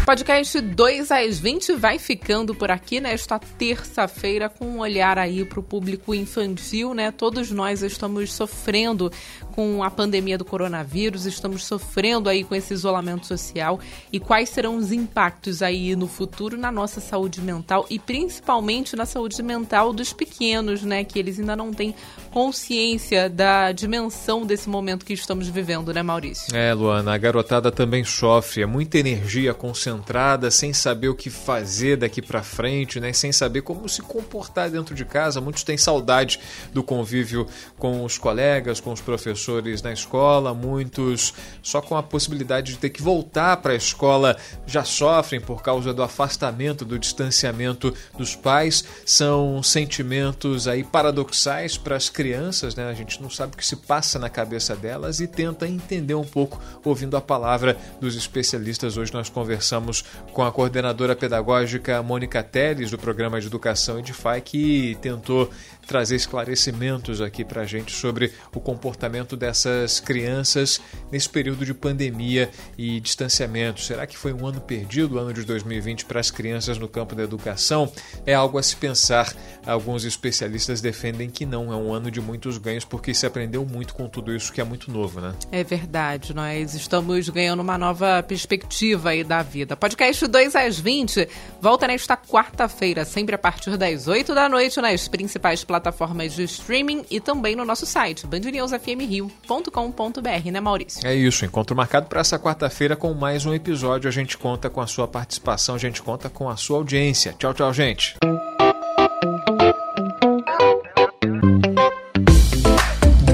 Podcast 0.07 0.61
2 0.61 1.11
às 1.11 1.37
20 1.37 1.73
vai 1.73 1.99
ficando 1.99 2.55
por 2.55 2.71
aqui 2.71 3.01
nesta 3.01 3.37
terça-feira 3.37 4.47
com 4.47 4.65
um 4.65 4.79
olhar 4.79 5.17
aí 5.17 5.43
para 5.43 5.59
o 5.59 5.63
público 5.63 6.15
infantil, 6.15 6.93
né? 6.93 7.11
Todos 7.11 7.51
nós 7.51 7.81
estamos 7.81 8.31
sofrendo 8.31 9.11
com 9.51 9.83
a 9.83 9.91
pandemia 9.91 10.37
do 10.37 10.45
coronavírus, 10.45 11.25
estamos 11.25 11.65
sofrendo 11.65 12.29
aí 12.29 12.45
com 12.45 12.55
esse 12.55 12.73
isolamento 12.73 13.27
social 13.27 13.81
e 14.09 14.17
quais 14.17 14.47
serão 14.47 14.77
os 14.77 14.93
impactos 14.93 15.61
aí 15.61 15.93
no 15.93 16.07
futuro 16.07 16.55
na 16.55 16.71
nossa 16.71 17.01
saúde 17.01 17.41
mental 17.41 17.85
e 17.89 17.99
principalmente 17.99 18.95
na 18.95 19.05
saúde 19.05 19.43
mental 19.43 19.91
dos 19.91 20.13
pequenos, 20.13 20.83
né? 20.83 21.03
Que 21.03 21.19
eles 21.19 21.37
ainda 21.37 21.53
não 21.57 21.73
têm 21.73 21.93
consciência 22.31 23.29
da 23.29 23.73
dimensão 23.73 24.45
desse 24.45 24.69
momento 24.69 25.05
que 25.05 25.11
estamos 25.11 25.49
vivendo, 25.49 25.93
né, 25.93 26.01
Maurício? 26.01 26.55
É, 26.55 26.73
Luana, 26.73 27.13
a 27.13 27.17
garotada 27.17 27.69
também 27.69 28.05
sofre, 28.05 28.61
é 28.61 28.65
muita 28.65 28.97
energia 28.97 29.53
concentrada 29.53 29.96
desconcentrada, 29.97 30.51
sem 30.51 30.73
saber 30.73 31.09
o 31.09 31.15
que 31.15 31.29
fazer 31.29 31.97
daqui 31.97 32.21
para 32.21 32.43
frente, 32.43 32.99
né? 32.99 33.11
Sem 33.13 33.31
saber 33.31 33.61
como 33.61 33.87
se 33.89 34.01
comportar 34.01 34.69
dentro 34.69 34.93
de 34.93 35.05
casa. 35.05 35.41
Muitos 35.41 35.63
têm 35.63 35.77
saudade 35.77 36.39
do 36.73 36.83
convívio 36.83 37.47
com 37.77 38.03
os 38.03 38.17
colegas, 38.17 38.79
com 38.79 38.91
os 38.91 39.01
professores 39.01 39.81
na 39.81 39.91
escola. 39.91 40.53
Muitos 40.53 41.33
só 41.61 41.81
com 41.81 41.95
a 41.95 42.03
possibilidade 42.03 42.73
de 42.73 42.79
ter 42.79 42.89
que 42.89 43.01
voltar 43.01 43.57
para 43.57 43.73
a 43.73 43.75
escola 43.75 44.37
já 44.65 44.83
sofrem 44.83 45.41
por 45.41 45.61
causa 45.61 45.93
do 45.93 46.03
afastamento, 46.03 46.85
do 46.85 46.99
distanciamento 46.99 47.93
dos 48.17 48.35
pais. 48.35 48.83
São 49.05 49.61
sentimentos 49.63 50.67
aí 50.67 50.83
paradoxais 50.83 51.77
para 51.77 51.95
as 51.95 52.09
crianças, 52.09 52.75
né? 52.75 52.89
A 52.89 52.93
gente 52.93 53.21
não 53.21 53.29
sabe 53.29 53.53
o 53.53 53.57
que 53.57 53.65
se 53.65 53.75
passa 53.75 54.19
na 54.19 54.29
cabeça 54.29 54.75
delas 54.75 55.19
e 55.19 55.27
tenta 55.27 55.67
entender 55.67 56.15
um 56.15 56.23
pouco 56.23 56.61
ouvindo 56.83 57.17
a 57.17 57.21
palavra 57.21 57.77
dos 57.99 58.15
especialistas. 58.15 58.97
Hoje 58.97 59.13
nós 59.13 59.29
conversamos 59.29 59.86
com 60.33 60.43
a 60.43 60.51
coordenadora 60.51 61.15
pedagógica 61.15 62.01
Mônica 62.03 62.43
Teles, 62.43 62.91
do 62.91 62.97
programa 62.97 63.39
de 63.39 63.47
Educação 63.47 63.99
Edify, 63.99 64.41
que 64.43 64.97
tentou 65.01 65.49
trazer 65.87 66.17
esclarecimentos 66.17 67.21
aqui 67.21 67.45
para 67.45 67.61
a 67.61 67.65
gente 67.65 67.93
sobre 67.93 68.33
o 68.53 68.59
comportamento 68.59 69.37
dessas 69.37 69.99
crianças 70.01 70.81
nesse 71.09 71.29
período 71.29 71.65
de 71.65 71.73
pandemia 71.73 72.51
e 72.77 72.99
distanciamento. 72.99 73.81
Será 73.81 74.05
que 74.05 74.17
foi 74.17 74.33
um 74.33 74.45
ano 74.45 74.59
perdido, 74.59 75.15
o 75.15 75.17
ano 75.17 75.33
de 75.33 75.43
2020, 75.43 76.05
para 76.05 76.19
as 76.19 76.29
crianças 76.29 76.77
no 76.77 76.89
campo 76.89 77.15
da 77.15 77.23
educação? 77.23 77.91
É 78.25 78.33
algo 78.33 78.57
a 78.57 78.63
se 78.63 78.75
pensar. 78.75 79.33
Alguns 79.65 80.03
especialistas 80.03 80.81
defendem 80.81 81.29
que 81.29 81.45
não, 81.45 81.71
é 81.71 81.75
um 81.75 81.93
ano 81.93 82.11
de 82.11 82.19
muitos 82.19 82.57
ganhos, 82.57 82.83
porque 82.83 83.13
se 83.13 83.25
aprendeu 83.25 83.65
muito 83.65 83.93
com 83.93 84.09
tudo 84.09 84.35
isso 84.35 84.51
que 84.51 84.59
é 84.59 84.63
muito 84.63 84.91
novo, 84.91 85.21
né? 85.21 85.33
É 85.51 85.63
verdade, 85.63 86.33
nós 86.33 86.73
estamos 86.73 87.29
ganhando 87.29 87.61
uma 87.61 87.77
nova 87.77 88.21
perspectiva 88.23 89.09
aí 89.09 89.23
da 89.23 89.41
vida. 89.41 89.76
Podcast 89.77 90.27
2 90.27 90.55
às 90.55 90.79
20 90.79 91.27
volta 91.61 91.87
nesta 91.87 92.17
quarta-feira, 92.17 93.05
sempre 93.05 93.35
a 93.35 93.37
partir 93.37 93.77
das 93.77 94.07
8 94.07 94.33
da 94.33 94.49
noite, 94.49 94.81
nas 94.81 95.07
principais 95.07 95.63
plataformas 95.63 96.33
de 96.33 96.43
streaming 96.43 97.05
e 97.09 97.19
também 97.19 97.55
no 97.55 97.65
nosso 97.65 97.85
site, 97.85 98.25
bandnewsfmrio.com.br, 98.27 100.51
né, 100.51 100.59
Maurício? 100.59 101.05
É 101.05 101.15
isso, 101.15 101.45
encontro 101.45 101.75
marcado 101.75 102.07
para 102.07 102.21
essa 102.21 102.39
quarta-feira 102.39 102.95
com 102.95 103.13
mais 103.13 103.45
um 103.45 103.53
episódio. 103.53 104.07
A 104.07 104.11
gente 104.11 104.37
conta 104.37 104.69
com 104.69 104.81
a 104.81 104.87
sua 104.87 105.07
participação, 105.07 105.75
a 105.75 105.79
gente 105.79 106.01
conta 106.01 106.29
com 106.29 106.49
a 106.49 106.57
sua 106.57 106.77
audiência. 106.77 107.35
Tchau, 107.37 107.53
tchau, 107.53 107.73
gente. 107.73 108.15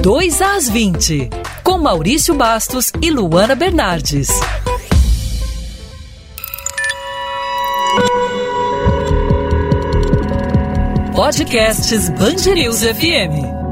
Dois 0.02 0.42
às 0.42 0.68
20, 0.68 1.30
com 1.62 1.78
Maurício 1.78 2.34
Bastos 2.34 2.92
e 3.00 3.10
Luana 3.10 3.54
Bernardes. 3.54 4.28
Podcasts 11.24 12.10
Band 12.18 12.44
FM. 12.82 13.63